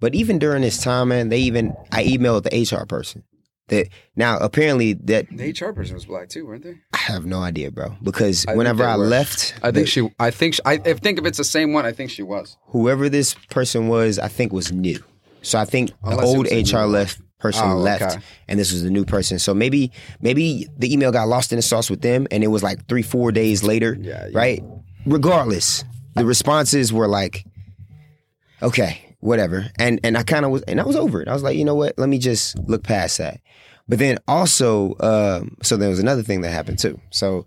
But 0.00 0.14
even 0.14 0.38
during 0.38 0.62
this 0.62 0.82
time, 0.82 1.08
man, 1.08 1.28
they 1.28 1.40
even 1.40 1.74
I 1.92 2.04
emailed 2.04 2.44
the 2.44 2.76
HR 2.76 2.86
person. 2.86 3.22
That 3.70 3.88
now 4.16 4.36
apparently 4.38 4.92
that 4.92 5.26
the 5.30 5.50
HR 5.50 5.72
person 5.72 5.94
was 5.94 6.04
black 6.04 6.28
too, 6.28 6.46
weren't 6.46 6.62
they? 6.64 6.74
I 6.92 6.98
have 6.98 7.24
no 7.24 7.40
idea, 7.40 7.70
bro. 7.70 7.96
Because 8.02 8.44
I 8.46 8.54
whenever 8.54 8.84
I 8.84 8.96
were. 8.96 9.06
left, 9.06 9.54
I 9.62 9.70
the- 9.70 9.80
think 9.80 9.88
she. 9.88 10.10
I 10.20 10.30
think. 10.30 10.54
She, 10.54 10.60
I, 10.64 10.74
I 10.74 10.92
think 10.94 11.18
if 11.18 11.24
it's 11.24 11.38
the 11.38 11.44
same 11.44 11.72
one, 11.72 11.86
I 11.86 11.92
think 11.92 12.10
she 12.10 12.22
was. 12.22 12.56
whoever 12.66 13.08
this 13.08 13.34
person 13.48 13.88
was, 13.88 14.18
I 14.18 14.28
think 14.28 14.52
was 14.52 14.70
new. 14.72 15.02
So 15.42 15.58
I 15.58 15.64
think 15.64 15.90
Unless 16.04 16.20
the 16.20 16.26
old 16.26 16.46
HR 16.86 16.86
left 16.86 17.20
person 17.38 17.66
Oh, 17.70 17.78
left, 17.78 18.02
okay. 18.02 18.22
and 18.48 18.60
this 18.60 18.70
was 18.72 18.82
the 18.82 18.90
new 18.90 19.06
person. 19.06 19.38
So 19.38 19.54
maybe 19.54 19.90
maybe 20.20 20.68
the 20.76 20.92
email 20.92 21.10
got 21.12 21.28
lost 21.28 21.52
in 21.52 21.56
the 21.56 21.62
sauce 21.62 21.88
with 21.88 22.02
them, 22.02 22.26
and 22.30 22.44
it 22.44 22.48
was 22.48 22.62
like 22.62 22.86
three 22.88 23.02
four 23.02 23.32
days 23.32 23.62
later, 23.64 23.96
Yeah, 23.98 24.26
yeah. 24.30 24.38
right? 24.38 24.62
Regardless, 25.06 25.82
the 26.16 26.26
responses 26.26 26.92
were 26.92 27.08
like, 27.08 27.46
okay, 28.62 29.09
whatever, 29.20 29.66
and 29.78 30.00
and 30.02 30.16
I 30.18 30.22
kind 30.22 30.44
of 30.44 30.50
was, 30.50 30.62
and 30.62 30.80
I 30.80 30.84
was 30.84 30.96
over 30.96 31.22
it. 31.22 31.28
I 31.28 31.32
was 31.32 31.42
like, 31.42 31.56
you 31.56 31.64
know 31.64 31.74
what? 31.74 31.98
Let 31.98 32.08
me 32.08 32.18
just 32.18 32.58
look 32.58 32.82
past 32.82 33.18
that. 33.18 33.40
But 33.88 33.98
then 33.98 34.18
also, 34.28 34.94
um, 35.00 35.56
so 35.62 35.76
there 35.76 35.88
was 35.88 35.98
another 35.98 36.22
thing 36.22 36.42
that 36.42 36.50
happened 36.50 36.78
too. 36.78 37.00
So 37.10 37.46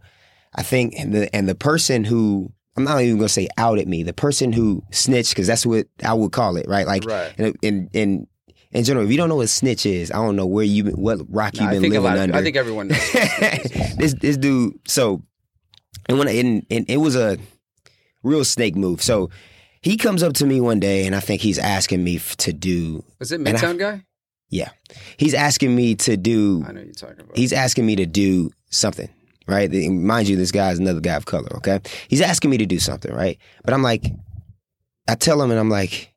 I 0.55 0.63
think, 0.63 0.93
and 0.97 1.13
the, 1.13 1.33
and 1.35 1.47
the 1.47 1.55
person 1.55 2.03
who 2.03 2.51
I'm 2.75 2.83
not 2.83 3.01
even 3.01 3.17
gonna 3.17 3.29
say 3.29 3.47
out 3.57 3.79
at 3.79 3.87
me, 3.87 4.03
the 4.03 4.13
person 4.13 4.51
who 4.51 4.83
snitched, 4.91 5.31
because 5.31 5.47
that's 5.47 5.65
what 5.65 5.87
I 6.03 6.13
would 6.13 6.31
call 6.31 6.57
it, 6.57 6.67
right? 6.67 6.85
Like, 6.87 7.05
Right. 7.05 7.33
in, 7.37 7.55
in 7.61 7.89
in 7.93 8.27
in 8.71 8.83
general, 8.83 9.05
if 9.05 9.11
you 9.11 9.17
don't 9.17 9.29
know 9.29 9.35
what 9.35 9.49
snitch 9.49 9.85
is, 9.85 10.11
I 10.11 10.15
don't 10.15 10.35
know 10.35 10.47
where 10.47 10.65
you 10.65 10.83
been, 10.85 10.93
what 10.95 11.19
rock 11.29 11.53
you've 11.59 11.69
been 11.69 11.81
living. 11.83 11.97
Of, 11.97 12.05
under. 12.05 12.35
I 12.35 12.41
think 12.41 12.55
everyone 12.55 12.87
knows. 12.87 13.11
this 13.97 14.15
this 14.19 14.35
dude. 14.35 14.79
So, 14.87 15.21
and 16.09 16.17
when 16.17 16.27
I, 16.27 16.31
and, 16.31 16.65
and 16.71 16.85
it 16.89 16.97
was 16.97 17.15
a 17.15 17.37
real 18.23 18.43
snake 18.43 18.75
move. 18.75 19.01
So 19.01 19.29
he 19.83 19.97
comes 19.97 20.23
up 20.23 20.33
to 20.35 20.45
me 20.45 20.59
one 20.61 20.79
day, 20.79 21.05
and 21.05 21.15
I 21.15 21.19
think 21.19 21.41
he's 21.41 21.59
asking 21.59 22.03
me 22.03 22.15
f- 22.15 22.35
to 22.37 22.53
do. 22.53 23.03
Was 23.19 23.31
it 23.31 23.41
I- 23.41 23.43
Midtown 23.51 23.77
guy? 23.77 24.03
Yeah, 24.49 24.69
he's 25.17 25.33
asking 25.33 25.75
me 25.75 25.95
to 25.95 26.15
do 26.15 26.63
I 26.67 26.71
know 26.73 26.81
you're 26.81 26.93
talking 26.93 27.19
about. 27.21 27.35
he's 27.35 27.53
asking 27.53 27.85
me 27.87 27.95
to 27.95 28.05
do 28.05 28.51
something, 28.69 29.09
right? 29.47 29.71
Mind 29.71 30.27
you, 30.27 30.35
this 30.35 30.51
guy 30.51 30.69
is 30.71 30.77
another 30.79 30.99
guy 30.99 31.15
of 31.15 31.25
color, 31.25 31.55
okay? 31.57 31.79
He's 32.07 32.21
asking 32.21 32.51
me 32.51 32.57
to 32.59 32.65
do 32.67 32.77
something, 32.77 33.11
right? 33.11 33.39
But 33.65 33.73
I'm 33.73 33.81
like, 33.81 34.05
I 35.07 35.15
tell 35.15 35.41
him 35.41 35.49
and 35.49 35.59
I'm 35.59 35.69
like, 35.71 36.13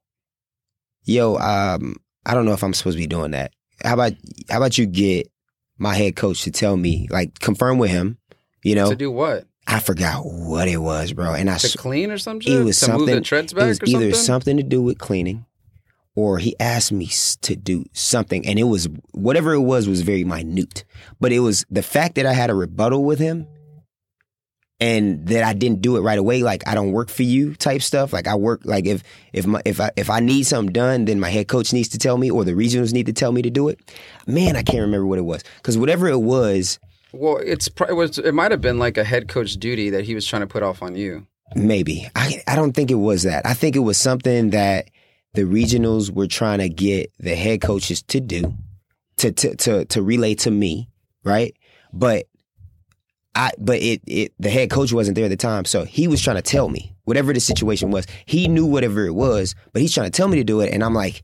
yo, 1.05 1.37
um, 1.37 1.97
I 2.27 2.35
don't 2.35 2.45
know 2.45 2.53
if 2.53 2.63
I'm 2.63 2.75
supposed 2.75 2.97
to 2.99 3.03
be 3.03 3.07
doing 3.07 3.31
that. 3.31 3.53
How 3.83 3.95
about 3.95 4.13
how 4.51 4.59
about 4.59 4.77
you 4.77 4.85
get 4.87 5.31
my 5.79 5.95
head 5.95 6.15
coach 6.17 6.43
to 6.45 6.51
tell 6.51 6.77
me, 6.77 7.07
like 7.11 7.39
confirm 7.39 7.79
with 7.79 7.91
him, 7.91 8.19
you 8.63 8.75
know? 8.75 8.91
to 8.91 8.97
do 8.97 9.11
what? 9.11 9.47
I 9.67 9.81
forgot 9.81 10.21
what 10.25 10.69
it 10.69 10.77
was, 10.79 11.13
bro. 11.13 11.35
And 11.35 11.51
I 11.51 11.59
To 11.59 11.77
clean 11.79 12.11
or 12.11 12.19
some 12.19 12.41
shit? 12.41 12.53
it 12.61 12.65
was 12.65 12.79
to 12.81 12.93
move 12.93 13.01
the 13.01 13.07
something- 13.07 13.23
treads 13.25 13.53
it 13.53 13.57
was 13.59 13.81
either 13.83 14.13
something? 14.13 14.15
something 14.15 14.57
to 14.59 14.63
do 14.63 14.81
with 14.81 14.99
cleaning 14.99 15.45
or 16.15 16.39
he 16.39 16.55
asked 16.61 16.93
me 16.93 17.11
to 17.43 17.57
do 17.57 17.85
something 17.93 18.47
and 18.47 18.59
it 18.59 18.65
was 18.65 18.89
whatever 19.13 19.53
it 19.53 19.61
was 19.61 19.87
was 19.89 20.01
very 20.03 20.25
minute 20.25 20.85
but 21.21 21.31
it 21.33 21.41
was 21.41 21.67
the 21.71 21.83
fact 21.83 22.15
that 22.15 22.25
i 22.25 22.33
had 22.33 22.49
a 22.49 22.55
rebuttal 22.55 23.05
with 23.05 23.19
him 23.19 23.47
and 24.81 25.27
that 25.27 25.43
i 25.45 25.53
didn't 25.53 25.83
do 25.83 25.97
it 25.97 26.01
right 26.01 26.19
away 26.19 26.43
like 26.43 26.67
i 26.67 26.75
don't 26.75 26.93
work 26.93 27.11
for 27.11 27.23
you 27.23 27.55
type 27.57 27.83
stuff 27.83 28.13
like 28.15 28.27
i 28.27 28.35
work 28.35 28.63
like 28.65 28.87
if 28.87 29.03
if 29.35 29.47
my 29.47 29.61
if 29.67 29.79
i 29.81 29.91
if 29.97 30.09
i 30.09 30.21
need 30.21 30.45
something 30.45 30.73
done 30.73 31.05
then 31.07 31.21
my 31.21 31.29
head 31.29 31.49
coach 31.49 31.73
needs 31.75 31.89
to 31.89 31.99
tell 31.99 32.17
me 32.17 32.31
or 32.31 32.45
the 32.45 32.53
regionals 32.53 32.93
need 32.95 33.07
to 33.07 33.13
tell 33.13 33.33
me 33.33 33.43
to 33.43 33.51
do 33.51 33.69
it 33.69 33.79
man 34.27 34.57
i 34.57 34.63
can't 34.63 34.81
remember 34.83 35.07
what 35.07 35.19
it 35.19 35.23
was 35.23 35.43
because 35.57 35.77
whatever 35.77 36.09
it 36.09 36.21
was 36.21 36.79
Well, 37.13 37.39
it's 37.39 37.69
it 37.89 37.95
was. 37.95 38.19
It 38.19 38.33
might 38.33 38.51
have 38.51 38.61
been 38.61 38.79
like 38.79 38.99
a 38.99 39.05
head 39.05 39.29
coach 39.29 39.55
duty 39.55 39.91
that 39.91 40.05
he 40.05 40.15
was 40.15 40.27
trying 40.27 40.43
to 40.43 40.47
put 40.47 40.63
off 40.63 40.83
on 40.83 40.97
you. 40.97 41.27
Maybe. 41.55 42.09
I 42.17 42.43
I 42.47 42.57
don't 42.57 42.73
think 42.73 42.91
it 42.91 42.97
was 42.97 43.23
that. 43.23 43.47
I 43.47 43.55
think 43.55 43.77
it 43.77 43.81
was 43.81 43.99
something 43.99 44.51
that 44.51 44.91
the 45.35 45.43
regionals 45.43 46.11
were 46.11 46.27
trying 46.27 46.59
to 46.59 46.69
get 46.69 47.13
the 47.19 47.37
head 47.37 47.61
coaches 47.61 48.03
to 48.03 48.21
do 48.21 48.55
to 49.19 49.33
to 49.33 49.57
to, 49.57 49.85
to 49.87 50.03
relay 50.03 50.35
to 50.37 50.51
me, 50.51 50.89
right? 51.25 51.55
But 51.93 52.27
I 53.35 53.53
but 53.59 53.81
it 53.81 54.03
it 54.07 54.33
the 54.39 54.51
head 54.51 54.71
coach 54.71 54.93
wasn't 54.93 55.15
there 55.15 55.27
at 55.27 55.31
the 55.31 55.37
time, 55.37 55.65
so 55.65 55.85
he 55.85 56.09
was 56.09 56.21
trying 56.21 56.37
to 56.37 56.43
tell 56.43 56.69
me 56.69 56.97
whatever 57.05 57.33
the 57.33 57.41
situation 57.41 57.91
was. 57.91 58.07
He 58.25 58.49
knew 58.49 58.67
whatever 58.67 59.07
it 59.07 59.15
was, 59.15 59.55
but 59.73 59.83
he's 59.83 59.95
trying 59.95 60.11
to 60.11 60.17
tell 60.17 60.29
me 60.29 60.39
to 60.39 60.45
do 60.45 60.61
it 60.61 60.73
and 60.73 60.83
I'm 60.83 60.95
like 60.95 61.23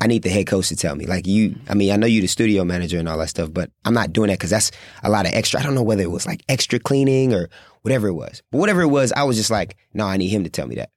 I 0.00 0.06
need 0.06 0.22
the 0.22 0.28
head 0.30 0.46
coach 0.46 0.68
to 0.68 0.76
tell 0.76 0.94
me. 0.96 1.06
Like 1.06 1.26
you, 1.26 1.56
I 1.68 1.74
mean, 1.74 1.92
I 1.92 1.96
know 1.96 2.06
you're 2.06 2.22
the 2.22 2.26
studio 2.28 2.64
manager 2.64 2.98
and 2.98 3.08
all 3.08 3.18
that 3.18 3.28
stuff, 3.28 3.52
but 3.52 3.70
I'm 3.84 3.94
not 3.94 4.12
doing 4.12 4.28
that 4.28 4.38
because 4.38 4.50
that's 4.50 4.70
a 5.02 5.10
lot 5.10 5.26
of 5.26 5.32
extra. 5.32 5.60
I 5.60 5.62
don't 5.62 5.74
know 5.74 5.82
whether 5.82 6.02
it 6.02 6.10
was 6.10 6.26
like 6.26 6.42
extra 6.48 6.78
cleaning 6.78 7.32
or 7.34 7.48
whatever 7.82 8.08
it 8.08 8.14
was. 8.14 8.42
But 8.50 8.58
whatever 8.58 8.82
it 8.82 8.88
was, 8.88 9.12
I 9.12 9.24
was 9.24 9.36
just 9.36 9.50
like, 9.50 9.76
no, 9.94 10.06
I 10.06 10.16
need 10.16 10.28
him 10.28 10.44
to 10.44 10.50
tell 10.50 10.66
me 10.66 10.76
that. 10.76 10.90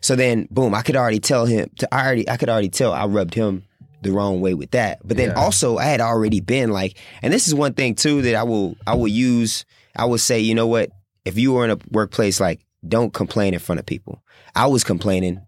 So 0.00 0.14
then, 0.16 0.46
boom, 0.50 0.74
I 0.74 0.82
could 0.82 0.96
already 0.96 1.18
tell 1.20 1.46
him. 1.46 1.68
To, 1.78 1.94
I 1.94 2.04
already, 2.06 2.28
I 2.28 2.36
could 2.36 2.48
already 2.48 2.68
tell 2.68 2.92
I 2.92 3.06
rubbed 3.06 3.34
him 3.34 3.64
the 4.02 4.12
wrong 4.12 4.40
way 4.40 4.54
with 4.54 4.70
that. 4.72 5.00
But 5.04 5.16
then 5.16 5.30
Yeah. 5.30 5.34
also, 5.42 5.78
I 5.78 5.84
had 5.84 6.00
already 6.00 6.40
been 6.40 6.70
like, 6.70 6.96
and 7.22 7.32
this 7.32 7.48
is 7.48 7.54
one 7.54 7.74
thing 7.74 7.94
too 7.94 8.22
that 8.22 8.34
I 8.36 8.44
will, 8.44 8.76
I 8.86 8.94
will 8.94 9.08
use. 9.08 9.64
I 9.96 10.04
will 10.04 10.18
say, 10.18 10.38
you 10.40 10.54
know 10.54 10.66
what? 10.66 10.90
If 11.24 11.38
you 11.38 11.52
were 11.54 11.64
in 11.64 11.70
a 11.72 11.78
workplace, 11.90 12.38
like, 12.38 12.60
don't 12.86 13.12
complain 13.12 13.54
in 13.54 13.58
front 13.58 13.80
of 13.80 13.86
people. 13.86 14.22
I 14.54 14.66
was 14.66 14.84
complaining 14.84 15.40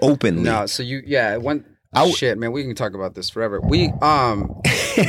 openly. 0.00 0.42
No, 0.42 0.66
so 0.66 0.82
you 0.82 1.02
yeah 1.06 1.36
one. 1.36 1.64
W- 2.00 2.16
shit, 2.16 2.38
man, 2.38 2.52
we 2.52 2.62
can 2.64 2.74
talk 2.74 2.94
about 2.94 3.14
this 3.14 3.28
forever. 3.30 3.60
We 3.60 3.88
um 4.00 4.60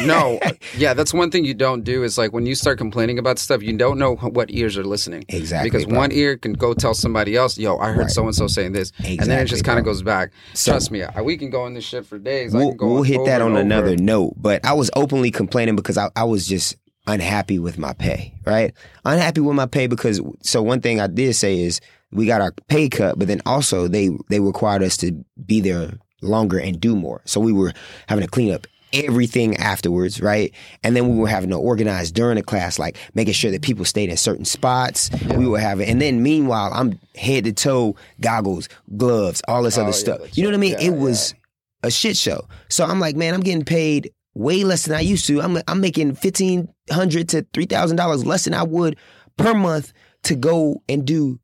no, 0.06 0.40
yeah, 0.78 0.94
that's 0.94 1.14
one 1.14 1.32
thing 1.32 1.46
you 1.46 1.54
don't 1.54 1.84
do 1.84 2.04
is 2.04 2.18
like 2.18 2.34
when 2.34 2.46
you 2.46 2.56
start 2.56 2.78
complaining 2.78 3.18
about 3.20 3.40
stuff, 3.40 3.64
you 3.64 3.76
don't 3.78 3.98
know 3.98 4.16
what 4.16 4.52
ears 4.52 4.78
are 4.78 4.84
listening. 4.84 5.24
Exactly, 5.30 5.70
Because 5.70 5.86
bro. 5.86 5.98
one 5.98 6.12
ear 6.12 6.38
can 6.38 6.54
go 6.54 6.74
tell 6.74 6.94
somebody 6.94 7.36
else, 7.36 7.58
"Yo, 7.58 7.78
I 7.78 7.92
heard 7.92 8.12
so 8.12 8.26
and 8.26 8.36
so 8.36 8.48
saying 8.48 8.74
this," 8.74 8.92
and 9.00 9.20
then 9.20 9.40
it 9.40 9.46
just 9.46 9.64
kind 9.64 9.80
of 9.80 9.86
goes 9.86 10.02
back. 10.04 10.32
So- 10.54 10.72
Trust 10.74 10.92
me, 10.92 11.04
I, 11.04 11.22
we 11.22 11.38
can 11.38 11.50
go 11.50 11.64
on 11.64 11.74
this 11.74 11.86
shit 11.86 12.06
for 12.06 12.18
days. 12.20 12.54
We'll, 12.54 12.70
can 12.70 12.78
go 12.78 12.88
we'll 12.94 13.04
hit 13.04 13.24
that 13.26 13.42
on 13.42 13.56
another 13.56 13.96
note. 13.96 14.34
But 14.38 14.66
I 14.66 14.74
was 14.74 14.92
openly 14.96 15.32
complaining 15.32 15.76
because 15.76 15.98
I, 15.98 16.10
I 16.16 16.26
was 16.26 16.46
just 16.48 16.76
unhappy 17.08 17.60
with 17.60 17.78
my 17.78 17.94
pay, 17.94 18.34
right? 18.46 18.74
Unhappy 19.06 19.42
with 19.42 19.56
my 19.56 19.66
pay 19.66 19.88
because 19.88 20.22
so 20.42 20.62
one 20.62 20.82
thing 20.82 21.00
I 21.00 21.08
did 21.08 21.34
say 21.36 21.60
is 21.62 21.82
we 22.12 22.26
got 22.26 22.42
our 22.42 22.54
pay 22.68 22.90
cut, 22.90 23.18
but 23.20 23.28
then 23.28 23.42
also 23.46 23.88
they 23.88 24.10
they 24.30 24.40
required 24.40 24.84
us 24.84 24.98
to 24.98 25.12
be 25.46 25.60
there 25.62 25.94
longer 26.24 26.60
and 26.60 26.80
do 26.80 26.96
more. 26.96 27.22
So 27.26 27.40
we 27.40 27.52
were 27.54 27.74
having 28.08 28.24
to 28.24 28.30
clean 28.30 28.52
up 28.54 28.68
everything 28.94 29.58
afterwards, 29.58 30.22
right? 30.22 30.54
And 30.84 30.96
then 30.96 31.10
we 31.10 31.18
were 31.18 31.28
having 31.28 31.50
to 31.50 31.56
organize 31.58 32.12
during 32.12 32.36
the 32.36 32.44
class, 32.44 32.78
like 32.78 32.96
making 33.16 33.34
sure 33.34 33.50
that 33.52 33.62
people 33.64 33.86
stayed 33.86 34.10
in 34.10 34.18
certain 34.18 34.46
spots. 34.46 35.10
We 35.36 35.48
were 35.48 35.60
having, 35.60 35.90
and 35.90 36.00
then 36.02 36.22
meanwhile, 36.22 36.72
I'm 36.74 37.00
head 37.16 37.46
to 37.46 37.54
toe, 37.54 37.96
goggles, 38.22 38.70
gloves, 38.96 39.42
all 39.48 39.64
this 39.64 39.78
Oh, 39.78 39.82
other 39.82 39.90
yeah, 39.92 39.96
stuff. 39.96 40.38
You 40.38 40.44
know 40.44 40.50
what 40.50 40.56
I 40.56 40.60
mean? 40.60 40.74
right. 40.76 40.84
it 40.84 40.92
Yeah, 40.94 40.98
was 41.00 41.34
a 41.82 41.90
shit 41.90 42.16
show. 42.18 42.48
So 42.70 42.86
I'm 42.86 43.00
like, 43.00 43.16
man, 43.16 43.34
I'm 43.34 43.42
getting 43.42 43.66
paid 43.66 44.12
way 44.36 44.64
less 44.64 44.86
than 44.86 44.96
I 44.96 45.02
used 45.02 45.26
to. 45.28 45.42
I'm 45.42 45.58
I'm 45.68 45.82
making 45.82 46.14
fifteen 46.16 46.68
hundred 46.92 47.30
to 47.30 47.46
three 47.54 47.66
thousand 47.66 47.98
dollars 47.98 48.26
less 48.26 48.46
than 48.46 48.54
I 48.54 48.64
would 48.64 48.96
per 49.38 49.54
month 49.56 49.92
to 50.24 50.36
go 50.36 50.84
and 50.88 51.04
do 51.06 51.40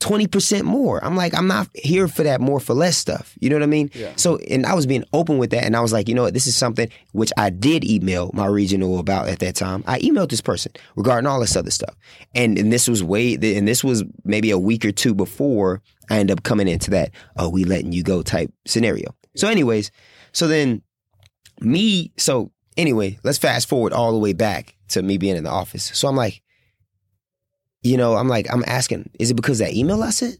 twenty 0.00 0.26
percent 0.26 0.64
more. 0.64 1.02
I'm 1.04 1.16
like, 1.16 1.34
I'm 1.34 1.46
not 1.46 1.68
here 1.74 2.08
for 2.08 2.22
that 2.22 2.40
more 2.40 2.60
for 2.60 2.74
less 2.74 2.96
stuff. 2.96 3.34
You 3.40 3.50
know 3.50 3.56
what 3.56 3.62
I 3.62 3.66
mean? 3.66 3.90
Yeah. 3.94 4.12
So 4.16 4.38
and 4.50 4.66
I 4.66 4.74
was 4.74 4.86
being 4.86 5.04
open 5.12 5.38
with 5.38 5.50
that, 5.50 5.64
and 5.64 5.76
I 5.76 5.80
was 5.80 5.92
like, 5.92 6.08
you 6.08 6.14
know 6.14 6.22
what, 6.22 6.34
this 6.34 6.46
is 6.46 6.56
something 6.56 6.88
which 7.12 7.32
I 7.36 7.50
did 7.50 7.84
email 7.84 8.30
my 8.34 8.46
regional 8.46 8.98
about 8.98 9.28
at 9.28 9.38
that 9.40 9.56
time. 9.56 9.84
I 9.86 9.98
emailed 10.00 10.30
this 10.30 10.40
person 10.40 10.72
regarding 10.96 11.26
all 11.26 11.40
this 11.40 11.56
other 11.56 11.70
stuff, 11.70 11.94
and 12.34 12.58
and 12.58 12.72
this 12.72 12.88
was 12.88 13.02
way, 13.02 13.34
and 13.34 13.66
this 13.66 13.82
was 13.82 14.04
maybe 14.24 14.50
a 14.50 14.58
week 14.58 14.84
or 14.84 14.92
two 14.92 15.14
before 15.14 15.82
I 16.10 16.18
end 16.18 16.30
up 16.30 16.42
coming 16.42 16.68
into 16.68 16.90
that, 16.92 17.10
oh, 17.36 17.48
we 17.48 17.64
letting 17.64 17.92
you 17.92 18.02
go 18.02 18.22
type 18.22 18.52
scenario. 18.66 19.14
So, 19.36 19.48
anyways, 19.48 19.90
so 20.32 20.48
then 20.48 20.82
me, 21.60 22.12
so 22.16 22.50
anyway, 22.76 23.18
let's 23.24 23.38
fast 23.38 23.68
forward 23.68 23.92
all 23.92 24.12
the 24.12 24.18
way 24.18 24.32
back 24.32 24.74
to 24.88 25.02
me 25.02 25.18
being 25.18 25.36
in 25.36 25.44
the 25.44 25.50
office. 25.50 25.90
So 25.94 26.08
I'm 26.08 26.16
like, 26.16 26.42
you 27.82 27.96
know, 27.96 28.16
I'm 28.16 28.28
like, 28.28 28.46
I'm 28.52 28.64
asking, 28.66 29.10
is 29.18 29.30
it 29.30 29.34
because 29.34 29.60
of 29.60 29.66
that 29.68 29.74
email 29.74 30.02
I 30.02 30.10
sent? 30.10 30.38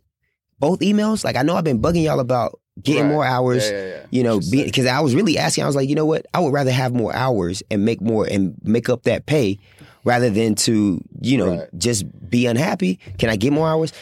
Both 0.58 0.80
emails? 0.80 1.24
Like, 1.24 1.36
I 1.36 1.42
know 1.42 1.54
I've 1.56 1.64
been 1.64 1.80
bugging 1.80 2.04
y'all 2.04 2.18
about 2.20 2.58
getting 2.82 3.02
Right. 3.04 3.08
more 3.10 3.24
hours. 3.24 3.70
Yeah, 3.70 3.76
yeah, 3.78 3.86
yeah. 3.88 4.06
You 4.10 4.22
know, 4.24 4.40
because 4.50 4.86
I 4.86 5.00
was 5.00 5.14
really 5.14 5.38
asking, 5.38 5.64
I 5.64 5.66
was 5.68 5.76
like, 5.76 5.88
you 5.88 5.94
know 5.94 6.06
what? 6.06 6.26
I 6.34 6.40
would 6.40 6.52
rather 6.52 6.70
have 6.72 6.92
more 6.94 7.14
hours 7.14 7.62
and 7.70 7.84
make 7.84 8.00
more 8.00 8.26
and 8.28 8.54
make 8.64 8.88
up 8.88 9.04
that 9.04 9.26
pay 9.26 9.58
rather 10.04 10.30
than 10.30 10.54
to, 10.56 11.00
you 11.20 11.36
know, 11.38 11.58
Right. 11.58 11.68
just 11.78 12.04
be 12.30 12.46
unhappy. 12.46 12.98
Can 13.18 13.30
I 13.30 13.36
get 13.36 13.52
more 13.52 13.68
hours? 13.68 13.92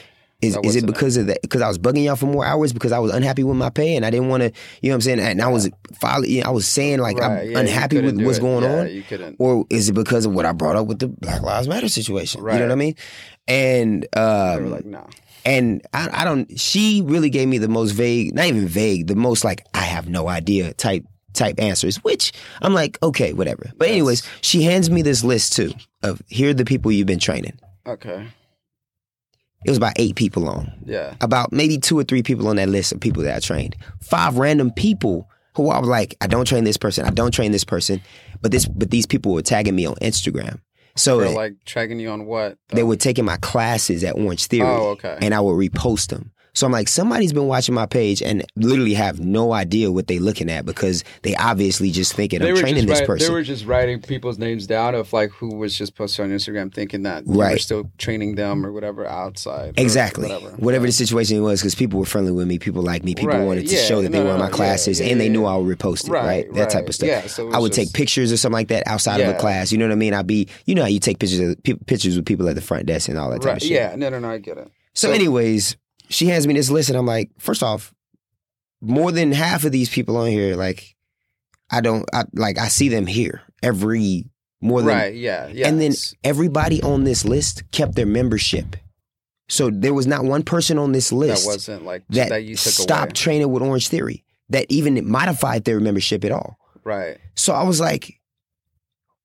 Is, 0.42 0.56
is 0.64 0.76
it 0.76 0.84
because 0.84 1.16
of 1.16 1.28
that? 1.28 1.40
Because 1.40 1.62
I 1.62 1.68
was 1.68 1.78
bugging 1.78 2.04
y'all 2.04 2.16
for 2.16 2.26
more 2.26 2.44
hours 2.44 2.72
because 2.72 2.92
I 2.92 2.98
was 2.98 3.10
unhappy 3.10 3.42
with 3.42 3.56
my 3.56 3.70
pay 3.70 3.96
and 3.96 4.04
I 4.04 4.10
didn't 4.10 4.28
want 4.28 4.42
to, 4.42 4.52
you 4.82 4.90
know 4.90 4.94
what 4.94 4.94
I'm 4.96 5.00
saying? 5.00 5.20
And 5.20 5.40
I 5.40 5.48
was 5.48 5.66
know, 5.66 6.42
I 6.44 6.50
was 6.50 6.68
saying 6.68 6.98
like 6.98 7.16
Right, 7.18 7.42
I'm 7.44 7.50
yeah, 7.50 7.58
unhappy 7.58 8.00
with 8.02 8.20
what's 8.20 8.36
it. 8.38 8.42
going 8.42 8.62
Yeah, 8.64 8.80
on. 8.80 8.88
You 8.90 9.02
couldn't. 9.02 9.36
Or 9.38 9.64
is 9.70 9.88
it 9.88 9.92
because 9.92 10.26
of 10.26 10.34
what 10.34 10.44
I 10.44 10.52
brought 10.52 10.76
up 10.76 10.86
with 10.88 10.98
the 10.98 11.08
Black 11.08 11.40
Lives 11.40 11.68
Matter 11.68 11.88
situation? 11.88 12.42
Right. 12.42 12.54
You 12.54 12.60
know 12.60 12.66
what 12.66 12.72
I 12.72 12.76
mean? 12.76 12.94
And 13.48 14.06
um, 14.14 14.70
like, 14.70 14.84
no. 14.84 15.06
and 15.46 15.80
I, 15.94 16.20
I 16.20 16.24
don't. 16.24 16.58
She 16.60 17.00
really 17.02 17.30
gave 17.30 17.48
me 17.48 17.56
the 17.58 17.68
most 17.68 17.92
vague, 17.92 18.34
not 18.34 18.46
even 18.46 18.66
vague, 18.66 19.06
the 19.06 19.16
most 19.16 19.42
like 19.42 19.64
I 19.72 19.82
have 19.84 20.08
no 20.08 20.28
idea 20.28 20.74
type 20.74 21.04
type 21.32 21.58
answers. 21.58 21.96
Which 22.04 22.32
I'm 22.60 22.74
like, 22.74 22.98
okay, 23.02 23.32
whatever. 23.32 23.70
But 23.76 23.88
anyways, 23.88 24.22
she 24.42 24.62
hands 24.64 24.90
me 24.90 25.00
this 25.02 25.24
list 25.24 25.54
too 25.54 25.72
of 26.02 26.20
here 26.28 26.50
are 26.50 26.54
the 26.54 26.64
people 26.66 26.92
you've 26.92 27.06
been 27.06 27.18
training. 27.20 27.58
Okay. 27.86 28.26
It 29.66 29.70
was 29.70 29.78
about 29.78 29.94
eight 29.96 30.14
people 30.16 30.48
on. 30.48 30.72
Yeah. 30.84 31.14
About 31.20 31.52
maybe 31.52 31.78
two 31.78 31.98
or 31.98 32.04
three 32.04 32.22
people 32.22 32.48
on 32.48 32.56
that 32.56 32.68
list 32.68 32.92
of 32.92 33.00
people 33.00 33.22
that 33.24 33.36
I 33.36 33.40
trained. 33.40 33.76
Five 34.00 34.38
random 34.38 34.70
people 34.70 35.28
who 35.56 35.70
I 35.70 35.78
was 35.78 35.88
like, 35.88 36.16
I 36.20 36.26
don't 36.26 36.46
train 36.46 36.64
this 36.64 36.76
person. 36.76 37.04
I 37.04 37.10
don't 37.10 37.32
train 37.32 37.50
this 37.52 37.64
person. 37.64 38.00
But 38.42 38.52
this, 38.52 38.66
but 38.66 38.90
these 38.90 39.06
people 39.06 39.32
were 39.32 39.42
tagging 39.42 39.74
me 39.74 39.86
on 39.86 39.94
Instagram. 39.96 40.60
So 40.94 41.20
They're 41.20 41.30
like 41.30 41.56
tracking 41.64 42.00
you 42.00 42.10
on 42.10 42.24
what? 42.26 42.58
they 42.68 42.82
were 42.82 42.96
taking 42.96 43.24
my 43.24 43.36
classes 43.38 44.02
at 44.04 44.16
Orange 44.16 44.46
Theory. 44.46 44.66
Oh, 44.68 44.90
okay. 44.90 45.18
And 45.20 45.34
I 45.34 45.40
would 45.40 45.52
repost 45.52 46.08
them. 46.08 46.32
So 46.56 46.64
I'm 46.66 46.72
like, 46.72 46.88
somebody's 46.88 47.34
been 47.34 47.46
watching 47.48 47.74
my 47.74 47.84
page 47.84 48.22
and 48.22 48.42
literally 48.56 48.94
have 48.94 49.20
no 49.20 49.52
idea 49.52 49.92
what 49.92 50.06
they're 50.06 50.20
looking 50.20 50.50
at 50.50 50.64
because 50.64 51.04
they 51.20 51.34
obviously 51.36 51.90
just 51.90 52.14
thinking 52.14 52.40
They 52.40 52.48
I'm 52.48 52.56
training 52.56 52.86
this 52.86 53.00
write- 53.00 53.06
person. 53.06 53.28
They 53.28 53.34
were 53.34 53.42
just 53.42 53.66
writing 53.66 54.00
people's 54.00 54.38
names 54.38 54.66
down 54.66 54.94
of 54.94 55.12
like 55.12 55.30
who 55.32 55.54
was 55.56 55.76
just 55.76 55.94
posted 55.94 56.24
on 56.24 56.30
Instagram, 56.30 56.72
thinking 56.72 57.02
that 57.02 57.26
you 57.26 57.32
were 57.34 57.44
Right. 57.44 57.60
still 57.60 57.90
training 57.98 58.36
them 58.36 58.64
or 58.64 58.72
whatever 58.72 59.06
outside. 59.06 59.74
Exactly. 59.76 60.28
Whatever. 60.30 60.56
Whatever 60.56 60.84
Yeah. 60.86 60.88
the 60.88 60.92
situation 60.92 61.42
was, 61.42 61.60
because 61.60 61.74
people 61.74 62.00
were 62.00 62.06
friendly 62.06 62.32
with 62.32 62.48
me, 62.48 62.58
people 62.58 62.80
like 62.82 63.04
me, 63.04 63.14
people 63.14 63.34
Right, 63.36 63.44
wanted 63.46 63.68
to 63.68 63.74
yeah, 63.74 63.82
show 63.82 64.00
that 64.00 64.10
they 64.12 64.22
were 64.24 64.30
in 64.32 64.38
my 64.38 64.48
classes, 64.48 64.98
yeah, 64.98 65.08
and 65.08 65.20
they 65.20 65.28
knew. 65.28 65.44
I 65.44 65.56
would 65.58 65.78
repost 65.78 66.08
it, 66.08 66.10
right? 66.10 66.24
Right, 66.46 66.54
That 66.54 66.70
type 66.70 66.88
of 66.88 66.94
stuff. 66.94 67.06
Yeah, 67.08 67.26
so 67.26 67.52
I 67.52 67.58
would 67.58 67.72
take 67.74 67.92
pictures 67.92 68.32
or 68.32 68.38
something 68.38 68.54
like 68.54 68.68
that 68.68 68.82
outside 68.86 69.20
of 69.20 69.28
a 69.28 69.34
class. 69.38 69.70
You 69.72 69.76
know 69.78 69.84
what 69.86 69.92
I 69.92 69.96
mean? 69.96 70.14
I'd 70.14 70.26
be, 70.26 70.48
you 70.64 70.74
know, 70.74 70.82
how 70.82 70.88
you 70.88 71.00
take 71.00 71.18
pictures 71.18 71.38
of 71.40 71.62
pictures 71.86 72.16
with 72.16 72.24
people 72.24 72.48
at 72.48 72.54
the 72.54 72.62
front 72.62 72.86
desk 72.86 73.10
and 73.10 73.18
all 73.18 73.28
that 73.30 73.42
type 73.42 73.46
Right. 73.46 73.56
of 73.58 73.62
shit. 73.62 73.72
Yeah. 73.72 73.94
No. 73.94 74.08
No. 74.08 74.18
No. 74.20 74.30
I 74.30 74.38
get 74.38 74.56
it. 74.56 74.68
So- 74.94 75.10
anyways, 75.12 75.76
she 76.08 76.26
hands 76.26 76.46
me 76.46 76.54
this 76.54 76.70
list, 76.70 76.88
and 76.88 76.98
I'm 76.98 77.06
like, 77.06 77.30
first 77.38 77.62
off, 77.62 77.92
more 78.80 79.12
than 79.12 79.32
half 79.32 79.64
of 79.64 79.72
these 79.72 79.88
people 79.88 80.16
on 80.16 80.28
here, 80.28 80.56
like, 80.56 80.94
I 81.70 81.80
don't, 81.80 82.04
I 82.12 82.24
like, 82.32 82.58
I 82.58 82.68
see 82.68 82.88
them 82.88 83.06
here 83.06 83.42
every 83.62 84.26
more 84.60 84.80
than, 84.80 84.88
Right. 84.88 85.14
Yeah. 85.14 85.48
Yeah. 85.48 85.68
and 85.68 85.80
then 85.80 85.92
everybody 86.24 86.82
on 86.82 87.04
this 87.04 87.24
list 87.24 87.70
kept 87.72 87.94
their 87.94 88.06
membership. 88.06 88.76
So 89.48 89.70
there 89.70 89.94
was 89.94 90.06
not 90.06 90.24
one 90.24 90.42
person 90.42 90.78
on 90.78 90.92
this 90.92 91.12
list 91.12 91.44
that 91.44 91.50
wasn't 91.50 91.84
like 91.84 92.04
that, 92.10 92.30
that, 92.30 92.44
you 92.44 92.56
took 92.56 92.72
stopped 92.72 93.12
away. 93.12 93.14
training 93.14 93.50
with 93.52 93.62
Orange 93.62 93.88
Theory, 93.88 94.24
that 94.48 94.66
even 94.68 95.08
modified 95.08 95.64
their 95.64 95.80
membership 95.80 96.24
at 96.24 96.32
all. 96.32 96.58
Right. 96.84 97.18
So 97.34 97.52
I 97.52 97.62
was 97.64 97.80
like, 97.80 98.20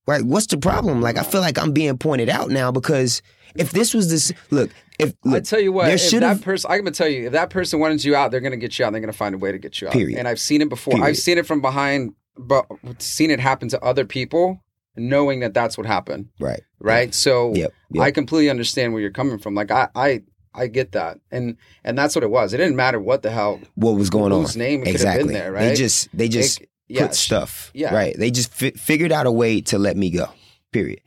right, 0.08 0.24
what's 0.24 0.48
the 0.48 0.58
problem? 0.58 1.02
Like, 1.02 1.18
I 1.18 1.24
feel 1.24 1.42
like 1.42 1.58
I'm 1.60 1.72
being 1.72 1.98
pointed 1.98 2.30
out 2.30 2.50
now 2.50 2.72
because 2.72 3.22
if 3.56 3.72
this 3.72 3.94
was 3.94 4.10
this, 4.10 4.32
look, 4.50 4.70
if 5.00 5.14
I 5.26 5.30
look, 5.30 5.44
tell 5.44 5.60
you 5.60 5.72
what, 5.72 5.90
if 5.90 6.12
that 6.12 6.42
person, 6.42 6.72
I'm 6.72 6.80
gonna 6.80 6.92
tell 6.92 7.08
you, 7.08 7.28
if 7.28 7.32
that 7.34 7.50
person 7.50 7.80
wanted 7.80 8.04
you 8.04 8.16
out, 8.16 8.32
they're 8.32 8.40
gonna 8.40 8.58
get 8.58 8.78
you 8.78 8.86
out. 8.86 8.92
They're 8.92 9.02
gonna 9.02 9.14
find 9.14 9.36
a 9.36 9.38
way 9.38 9.52
to 9.52 9.58
get 9.58 9.82
you 9.82 9.88
out. 9.88 9.94
Period. 9.94 10.18
And 10.18 10.28
I've 10.28 10.40
seen 10.40 10.62
it 10.62 10.70
before. 10.70 10.94
Period. 10.94 11.08
I've 11.08 11.18
seen 11.18 11.38
it 11.38 11.46
from 11.46 11.62
behind, 11.62 12.14
but 12.38 12.66
seen 13.00 13.32
it 13.32 13.40
happen 13.40 13.68
to 13.70 13.82
other 13.84 14.06
people, 14.06 14.64
knowing 14.96 15.40
that 15.42 15.54
that's 15.54 15.78
what 15.78 15.88
happened. 15.88 16.30
right, 16.40 16.62
Right. 16.80 17.14
So 17.14 17.54
yep, 17.56 17.74
yep. 17.92 18.04
I 18.04 18.12
completely 18.12 18.50
understand 18.50 18.94
where 18.94 19.02
you're 19.02 19.12
coming 19.12 19.38
from. 19.40 19.56
Like 19.56 19.72
I, 19.72 19.90
I, 19.96 20.22
I 20.54 20.68
get 20.68 20.92
that, 20.94 21.20
and 21.32 21.58
and 21.84 21.98
that's 21.98 22.16
what 22.16 22.24
it 22.24 22.30
was. 22.30 22.54
It 22.54 22.58
didn't 22.58 22.76
matter 22.76 23.00
what 23.00 23.22
the 23.24 23.32
hell 23.32 23.60
what 23.76 23.92
was 23.92 24.10
going 24.10 24.32
on? 24.32 24.42
whose 24.42 24.58
name 24.58 24.82
it 24.82 24.86
could 24.86 24.88
have 24.88 24.96
exactly. 24.96 25.24
been 25.26 25.34
there. 25.34 25.52
Right. 25.52 25.70
They 25.70 25.76
just, 25.76 26.10
they 26.16 26.28
just 26.28 26.62
It- 26.62 26.70
yeah, 26.90 27.10
stuff. 27.12 27.72
yeah. 27.74 27.94
Right. 27.94 28.16
They 28.18 28.32
just 28.32 28.54
fi- 28.54 28.72
figured 28.72 29.14
out 29.14 29.26
a 29.26 29.32
way 29.32 29.62
to 29.62 29.80
let 29.80 29.96
me 29.96 30.10
go. 30.10 30.28
Period. 30.74 31.00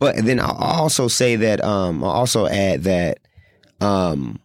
But 0.00 0.16
then 0.24 0.40
I'll 0.40 0.56
also 0.56 1.06
say 1.08 1.36
that 1.36 1.62
um 1.62 2.02
I'll 2.02 2.10
also 2.10 2.46
add 2.48 2.82
that 2.84 3.18
um 3.80 4.40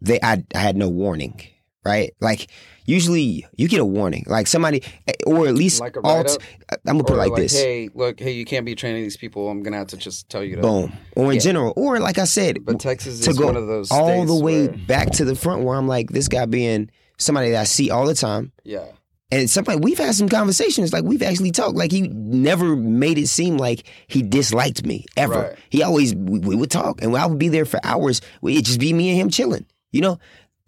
they 0.00 0.18
I, 0.22 0.42
I 0.54 0.58
had 0.58 0.76
no 0.76 0.88
warning. 0.88 1.40
Right? 1.84 2.12
Like 2.20 2.48
usually 2.84 3.46
you 3.56 3.68
get 3.68 3.78
a 3.78 3.84
warning. 3.84 4.24
Like 4.26 4.48
somebody 4.48 4.82
or 5.24 5.46
at 5.46 5.54
least 5.54 5.80
Like 5.80 5.96
alt? 6.02 6.36
I'm 6.70 6.78
gonna 6.84 7.04
put 7.04 7.12
it 7.14 7.16
like, 7.18 7.34
this. 7.36 7.56
Hey, 7.56 7.88
look, 7.94 8.18
hey, 8.18 8.32
you 8.32 8.44
can't 8.44 8.66
be 8.66 8.74
training 8.74 9.04
these 9.04 9.16
people. 9.16 9.48
I'm 9.48 9.62
gonna 9.62 9.76
have 9.76 9.86
to 9.88 9.96
just 9.96 10.28
tell 10.28 10.42
you 10.42 10.56
to. 10.56 10.62
Boom. 10.62 10.92
Or 11.14 11.26
in 11.26 11.34
Yeah. 11.34 11.40
general. 11.40 11.72
Or 11.76 12.00
like 12.00 12.18
I 12.18 12.24
said, 12.24 12.64
But 12.64 12.80
Texas 12.80 13.20
to 13.20 13.30
is 13.30 13.38
go 13.38 13.46
one 13.46 13.56
of 13.56 13.68
those 13.68 13.92
all 13.92 14.24
the 14.24 14.34
way 14.34 14.66
where- 14.66 14.76
back 14.76 15.10
to 15.12 15.24
the 15.24 15.36
front 15.36 15.62
where 15.62 15.76
I'm 15.76 15.86
like, 15.86 16.10
this 16.10 16.26
guy 16.26 16.46
being 16.46 16.90
somebody 17.18 17.50
that 17.52 17.60
I 17.60 17.64
see 17.64 17.90
all 17.90 18.04
the 18.06 18.14
time. 18.14 18.50
yeah. 18.64 18.86
And 19.32 19.50
somebody 19.50 19.80
we've 19.80 19.98
had 19.98 20.14
some 20.14 20.28
conversations, 20.28 20.92
like 20.92 21.02
we've 21.02 21.22
actually 21.22 21.50
talked. 21.50 21.74
Like 21.76 21.90
he 21.90 22.02
never 22.02 22.76
made 22.76 23.18
it 23.18 23.26
seem 23.26 23.56
like 23.56 23.84
he 24.06 24.22
disliked 24.22 24.86
me 24.86 25.04
ever. 25.16 25.34
Right. 25.40 25.56
He 25.68 25.82
always 25.82 26.14
we, 26.14 26.38
we 26.38 26.54
would 26.54 26.70
talk, 26.70 27.02
and 27.02 27.16
I 27.16 27.26
would 27.26 27.38
be 27.38 27.48
there 27.48 27.64
for 27.64 27.80
hours. 27.82 28.20
It'd 28.42 28.64
just 28.64 28.78
be 28.78 28.92
me 28.92 29.10
and 29.10 29.18
him 29.20 29.30
chilling. 29.30 29.66
You 29.90 30.02
know, 30.02 30.18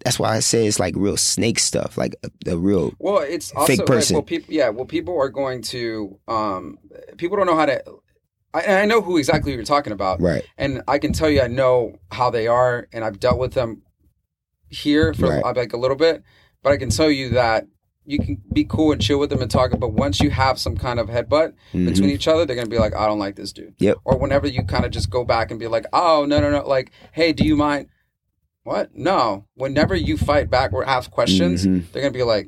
that's 0.03 0.19
why 0.19 0.35
I 0.35 0.39
say 0.39 0.67
it's 0.67 0.77
like 0.79 0.93
real 0.97 1.15
snake 1.15 1.57
stuff, 1.59 1.97
like 1.97 2.15
a, 2.23 2.51
a 2.51 2.57
real 2.57 2.93
Well, 2.99 3.19
it's 3.19 3.53
also 3.53 3.67
Fake 3.77 3.85
person. 3.85 4.15
Like, 4.15 4.23
well, 4.23 4.27
people, 4.27 4.53
yeah. 4.53 4.69
Well, 4.69 4.85
people 4.85 5.17
are 5.17 5.29
going 5.29 5.61
to. 5.63 6.19
Um, 6.27 6.79
people 7.15 7.37
don't 7.37 7.45
know 7.45 7.55
how 7.55 7.65
to. 7.65 7.81
I, 8.53 8.81
I 8.81 8.85
know 8.85 9.01
who 9.01 9.17
exactly 9.17 9.53
you're 9.53 9.63
talking 9.63 9.93
about, 9.93 10.19
right, 10.19 10.43
and 10.57 10.81
I 10.85 10.97
can 10.99 11.13
tell 11.13 11.29
you, 11.29 11.41
I 11.41 11.47
know 11.47 11.93
how 12.11 12.29
they 12.29 12.47
are, 12.47 12.89
and 12.91 13.05
I've 13.05 13.21
dealt 13.21 13.39
with 13.39 13.53
them 13.53 13.83
here 14.67 15.13
for 15.13 15.29
Right. 15.29 15.55
like 15.55 15.71
a 15.71 15.77
little 15.77 15.95
bit. 15.97 16.23
But 16.61 16.73
I 16.73 16.77
can 16.77 16.89
tell 16.89 17.09
you 17.09 17.29
that 17.29 17.67
you 18.09 18.17
can 18.19 18.41
be 18.51 18.63
cool 18.63 18.91
and 18.91 18.99
chill 19.01 19.19
with 19.19 19.29
them 19.29 19.41
and 19.41 19.51
talk. 19.51 19.71
But 19.79 19.93
once 19.93 20.19
you 20.19 20.29
have 20.31 20.57
some 20.59 20.75
kind 20.75 20.99
of 20.99 21.07
headbutt 21.09 21.53
Mhm. 21.73 21.85
between 21.85 22.09
each 22.09 22.27
other, 22.27 22.45
they're 22.45 22.55
gonna 22.55 22.67
be 22.67 22.79
like, 22.79 22.95
"I 22.95 23.05
don't 23.05 23.19
like 23.19 23.35
this 23.35 23.51
dude." 23.53 23.75
Yep. 23.79 23.97
Or 24.03 24.17
whenever 24.17 24.47
you 24.47 24.63
kind 24.63 24.83
of 24.83 24.91
just 24.91 25.09
go 25.09 25.23
back 25.23 25.51
and 25.51 25.59
be 25.59 25.67
like, 25.67 25.85
"Oh 25.93 26.25
no 26.27 26.39
no 26.41 26.49
no," 26.49 26.67
like, 26.67 26.91
"Hey, 27.11 27.33
do 27.33 27.45
you 27.45 27.55
mind?" 27.55 27.87
What? 28.63 28.89
No. 28.95 29.45
Whenever 29.55 29.95
you 29.95 30.17
fight 30.17 30.49
back 30.49 30.73
or 30.73 30.83
ask 30.85 31.09
questions, 31.11 31.65
Mhm. 31.65 31.91
they're 31.91 32.01
gonna 32.01 32.11
be 32.13 32.23
like, 32.23 32.47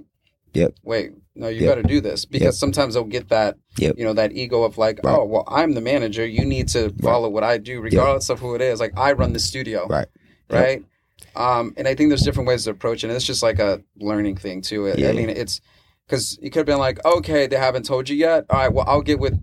Yep. 0.54 0.74
Wait, 0.84 1.12
no, 1.34 1.47
you 1.47 1.62
Yep. 1.62 1.69
better 1.69 1.84
do 1.84 2.02
this 2.02 2.26
because 2.26 2.43
Yep. 2.45 2.54
sometimes 2.56 2.93
they'll 2.93 3.06
get 3.06 3.30
that, 3.30 3.56
Yep. 3.78 3.95
you 3.97 4.04
know, 4.04 4.12
that 4.12 4.34
ego 4.34 4.63
of 4.63 4.78
like, 4.78 5.00
Right. 5.02 5.15
oh, 5.17 5.24
well, 5.24 5.45
I'm 5.47 5.71
the 5.76 5.80
manager. 5.80 6.26
You 6.26 6.43
need 6.43 6.67
to 6.69 6.89
follow 7.02 7.30
what 7.30 7.45
I 7.45 7.58
do, 7.58 7.80
regardless 7.80 8.30
of 8.30 8.41
who 8.41 8.54
it 8.56 8.62
is. 8.62 8.82
Like 8.82 8.91
I 8.97 9.13
run 9.13 9.32
the 9.32 9.39
studio, 9.39 9.88
Right. 9.88 10.08
Right? 10.50 10.84
Um, 11.36 11.73
and 11.77 11.88
I 11.88 11.95
think 11.95 12.10
there's 12.10 12.21
different 12.23 12.47
ways 12.47 12.65
to 12.65 12.71
approach 12.71 13.03
it. 13.03 13.07
And 13.07 13.15
it's 13.15 13.25
just 13.25 13.43
like 13.43 13.60
a 13.60 13.81
learning 13.99 14.38
thing 14.38 14.62
too. 14.62 14.88
I- 14.89 14.93
Yeah. 14.95 15.10
I 15.10 15.13
mean, 15.13 15.29
it's 15.29 15.62
because 16.07 16.38
you 16.41 16.49
could 16.49 16.60
have 16.60 16.65
been 16.65 16.77
like, 16.79 17.03
okay, 17.05 17.47
they 17.47 17.55
haven't 17.55 17.86
told 17.86 18.10
you 18.10 18.15
yet. 18.17 18.45
All 18.49 18.57
right, 18.60 18.71
well, 18.73 18.86
I'll 18.88 19.01
get 19.01 19.19
with 19.19 19.39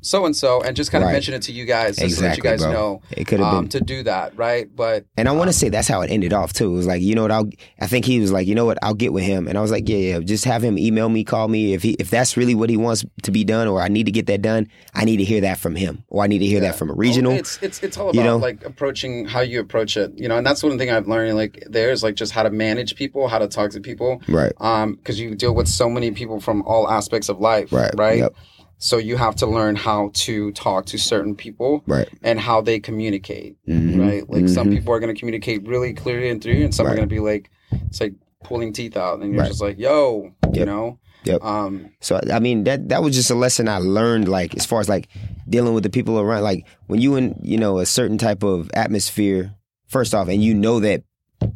so 0.00 0.24
and 0.26 0.34
so, 0.36 0.60
and 0.62 0.76
just 0.76 0.90
kind 0.90 1.02
of 1.02 1.08
Right. 1.08 1.14
mention 1.14 1.34
it 1.34 1.42
to 1.42 1.52
you 1.52 1.64
guys, 1.64 1.96
just 1.96 2.02
Exactly, 2.04 2.16
so 2.16 2.22
that 2.28 2.36
you 2.36 2.42
guys 2.42 2.62
bro. 2.62 2.72
know 2.72 3.02
It 3.10 3.26
could 3.26 3.40
have 3.40 3.54
um, 3.54 3.64
been. 3.64 3.68
to 3.70 3.80
do 3.80 4.02
that, 4.04 4.36
right? 4.36 4.68
But 4.74 5.06
And 5.16 5.28
I 5.28 5.32
want 5.32 5.48
to 5.48 5.52
say 5.52 5.68
that's 5.68 5.88
how 5.88 6.00
it 6.02 6.10
ended 6.10 6.32
off 6.32 6.52
too. 6.52 6.70
It 6.70 6.74
was 6.74 6.86
like, 6.86 7.02
you 7.02 7.14
know 7.14 7.22
what? 7.22 7.30
I'll. 7.32 7.48
I 7.80 7.86
think 7.86 8.04
he 8.04 8.20
was 8.20 8.32
like, 8.32 8.46
you 8.46 8.54
know 8.54 8.64
what? 8.64 8.78
I'll 8.82 8.94
get 8.94 9.12
with 9.12 9.24
him. 9.24 9.48
And 9.48 9.56
I 9.56 9.60
was 9.60 9.70
like, 9.70 9.88
yeah, 9.88 9.96
yeah. 9.96 10.18
Just 10.20 10.44
have 10.44 10.62
him 10.62 10.78
email 10.78 11.08
me, 11.08 11.24
call 11.24 11.48
me 11.48 11.74
if 11.74 11.82
he 11.82 11.92
if 11.98 12.10
that's 12.10 12.36
really 12.36 12.54
what 12.54 12.70
he 12.70 12.76
wants 12.76 13.04
to 13.22 13.30
be 13.30 13.44
done, 13.44 13.68
or 13.68 13.80
I 13.80 13.88
need 13.88 14.04
to 14.04 14.12
get 14.12 14.26
that 14.26 14.42
done. 14.42 14.68
I 14.94 15.04
need 15.04 15.18
to 15.18 15.24
hear 15.24 15.40
that 15.42 15.58
from 15.58 15.74
him, 15.76 16.04
or 16.08 16.22
I 16.24 16.26
need 16.26 16.40
to 16.40 16.46
hear 16.46 16.60
that 16.60 16.76
from 16.76 16.90
a 16.90 16.94
regional. 16.94 17.32
It's 17.32 17.58
it's 17.62 17.82
it's 17.82 17.96
all 17.96 18.10
about 18.10 18.14
you 18.14 18.24
know? 18.24 18.36
like 18.36 18.64
approaching 18.64 19.26
how 19.26 19.40
you 19.40 19.60
approach 19.60 19.96
it, 19.96 20.12
you 20.16 20.28
know. 20.28 20.36
And 20.38 20.46
that's 20.46 20.62
one 20.62 20.78
thing 20.78 20.90
I've 20.90 21.08
learned. 21.08 21.36
Like 21.36 21.62
there's 21.68 22.02
like 22.02 22.14
just 22.14 22.32
how 22.32 22.42
to 22.42 22.50
manage 22.50 22.94
people, 22.96 23.28
how 23.28 23.38
to 23.38 23.48
talk 23.48 23.70
to 23.72 23.80
people, 23.80 24.20
right. 24.28 24.52
um, 24.58 24.94
because 24.94 25.18
you 25.20 25.34
deal 25.34 25.54
with 25.54 25.68
so 25.68 25.88
many 25.88 26.10
people 26.10 26.40
from 26.40 26.62
all 26.62 26.88
aspects 26.88 27.28
of 27.28 27.40
life, 27.40 27.72
Right. 27.72 27.90
Right. 27.96 28.18
Yep. 28.18 28.34
So 28.78 28.96
you 28.96 29.16
have 29.16 29.34
to 29.36 29.46
learn 29.46 29.74
how 29.76 30.10
to 30.14 30.52
talk 30.52 30.86
to 30.86 30.98
certain 30.98 31.34
people 31.34 31.82
Right. 31.86 32.08
and 32.22 32.38
how 32.38 32.60
they 32.60 32.78
communicate, 32.78 33.56
Mhm. 33.68 33.98
right? 33.98 34.30
Like 34.30 34.48
some 34.48 34.68
Mhm. 34.68 34.74
people 34.76 34.94
are 34.94 35.00
going 35.00 35.12
to 35.12 35.18
communicate 35.18 35.66
really 35.66 35.92
clearly 35.92 36.30
and 36.30 36.40
through, 36.42 36.64
and 36.64 36.72
some 36.74 36.86
are 36.86 36.94
going 36.94 37.08
to 37.08 37.12
be 37.14 37.20
like, 37.20 37.50
it's 37.88 38.00
like 38.00 38.14
pulling 38.44 38.72
teeth 38.72 38.96
out, 38.96 39.20
and 39.20 39.32
you're 39.32 39.42
Right. 39.42 39.48
just 39.48 39.60
like, 39.60 39.78
yo, 39.78 40.30
you 40.52 40.64
know, 40.64 40.98
Yep. 41.24 41.42
um, 41.44 41.90
So 42.00 42.20
I 42.32 42.38
mean 42.38 42.62
that 42.64 42.88
that 42.90 43.02
was 43.02 43.16
just 43.16 43.30
a 43.30 43.34
lesson 43.34 43.68
I 43.68 43.78
learned 43.78 44.28
like 44.28 44.56
as 44.56 44.64
far 44.64 44.78
as 44.80 44.88
like 44.88 45.08
dealing 45.48 45.74
with 45.74 45.82
the 45.82 45.90
people 45.90 46.18
around 46.20 46.44
like 46.44 46.64
when 46.86 47.00
you 47.00 47.16
in 47.16 47.34
you 47.42 47.58
know 47.58 47.78
a 47.80 47.86
certain 47.86 48.16
type 48.18 48.44
of 48.44 48.70
atmosphere 48.72 49.52
first 49.88 50.14
off 50.14 50.28
and 50.28 50.42
you 50.42 50.54
know 50.54 50.78
that 50.78 51.02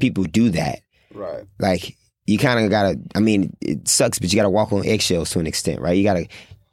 people 0.00 0.24
do 0.24 0.50
that 0.50 0.80
right, 1.14 1.44
like 1.60 1.96
you 2.26 2.38
kind 2.38 2.62
of 2.64 2.70
gotta 2.70 2.98
i 3.14 3.20
mean 3.20 3.54
it 3.60 3.86
sucks 3.86 4.18
but 4.18 4.32
you 4.32 4.36
gotta 4.36 4.50
walk 4.50 4.72
on 4.72 4.84
eggshells 4.84 5.30
to 5.30 5.38
an 5.38 5.46
extent 5.46 5.80
right 5.80 5.96
you 5.96 6.02
gotta 6.04 6.26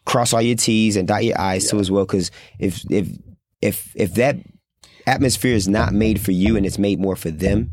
cross 0.10 0.34
all 0.34 0.41
your 0.41 0.56
t's 0.56 0.95
and 0.95 1.08
dot 1.08 1.24
your 1.24 1.39
i's 1.39 1.69
too 1.69 1.80
as 1.80 1.91
well 1.91 2.04
because 2.04 2.32
if 2.58 2.84
if 2.89 3.08
if 3.62 3.91
if 3.95 4.15
that 4.15 4.38
atmosphere 5.06 5.54
is 5.54 5.67
not 5.67 5.93
made 5.93 6.19
for 6.19 6.32
you 6.32 6.58
and 6.58 6.65
it's 6.65 6.80
made 6.80 7.00
more 7.00 7.15
for 7.15 7.30
them 7.30 7.72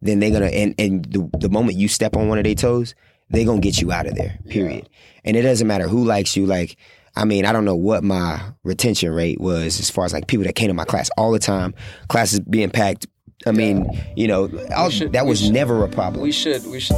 then 0.00 0.18
they're 0.18 0.30
gonna 0.30 0.46
and 0.46 0.74
and 0.78 1.04
the, 1.12 1.28
the 1.40 1.48
moment 1.50 1.76
you 1.76 1.86
step 1.86 2.16
on 2.16 2.26
one 2.28 2.38
of 2.38 2.44
their 2.44 2.54
toes 2.54 2.94
they're 3.28 3.44
gonna 3.44 3.60
get 3.60 3.82
you 3.82 3.92
out 3.92 4.06
of 4.06 4.14
there 4.14 4.38
period 4.48 4.88
and 5.26 5.36
it 5.36 5.42
doesn't 5.42 5.66
matter 5.66 5.86
who 5.86 6.04
likes 6.04 6.36
you 6.36 6.46
like 6.46 6.76
I 7.16 7.24
mean, 7.24 7.46
I 7.46 7.52
don't 7.52 7.64
know 7.64 7.76
what 7.76 8.02
my 8.02 8.40
retention 8.64 9.12
rate 9.12 9.40
was 9.40 9.78
as 9.78 9.88
far 9.88 10.04
as 10.04 10.12
like 10.12 10.26
people 10.26 10.46
that 10.46 10.56
came 10.56 10.66
to 10.66 10.74
my 10.74 10.84
class 10.84 11.10
all 11.16 11.30
the 11.30 11.38
time, 11.38 11.72
classes 12.08 12.40
being 12.40 12.70
packed. 12.70 13.06
I 13.46 13.52
mean, 13.52 13.88
you 14.16 14.26
know, 14.26 14.48
should- 14.90 15.12
that 15.12 15.24
was 15.24 15.40
should- 15.40 15.52
never 15.52 15.84
a 15.84 15.88
problem. 15.88 16.24
we 16.24 16.32
should 16.32 16.66
we 16.66 16.80
should 16.80 16.96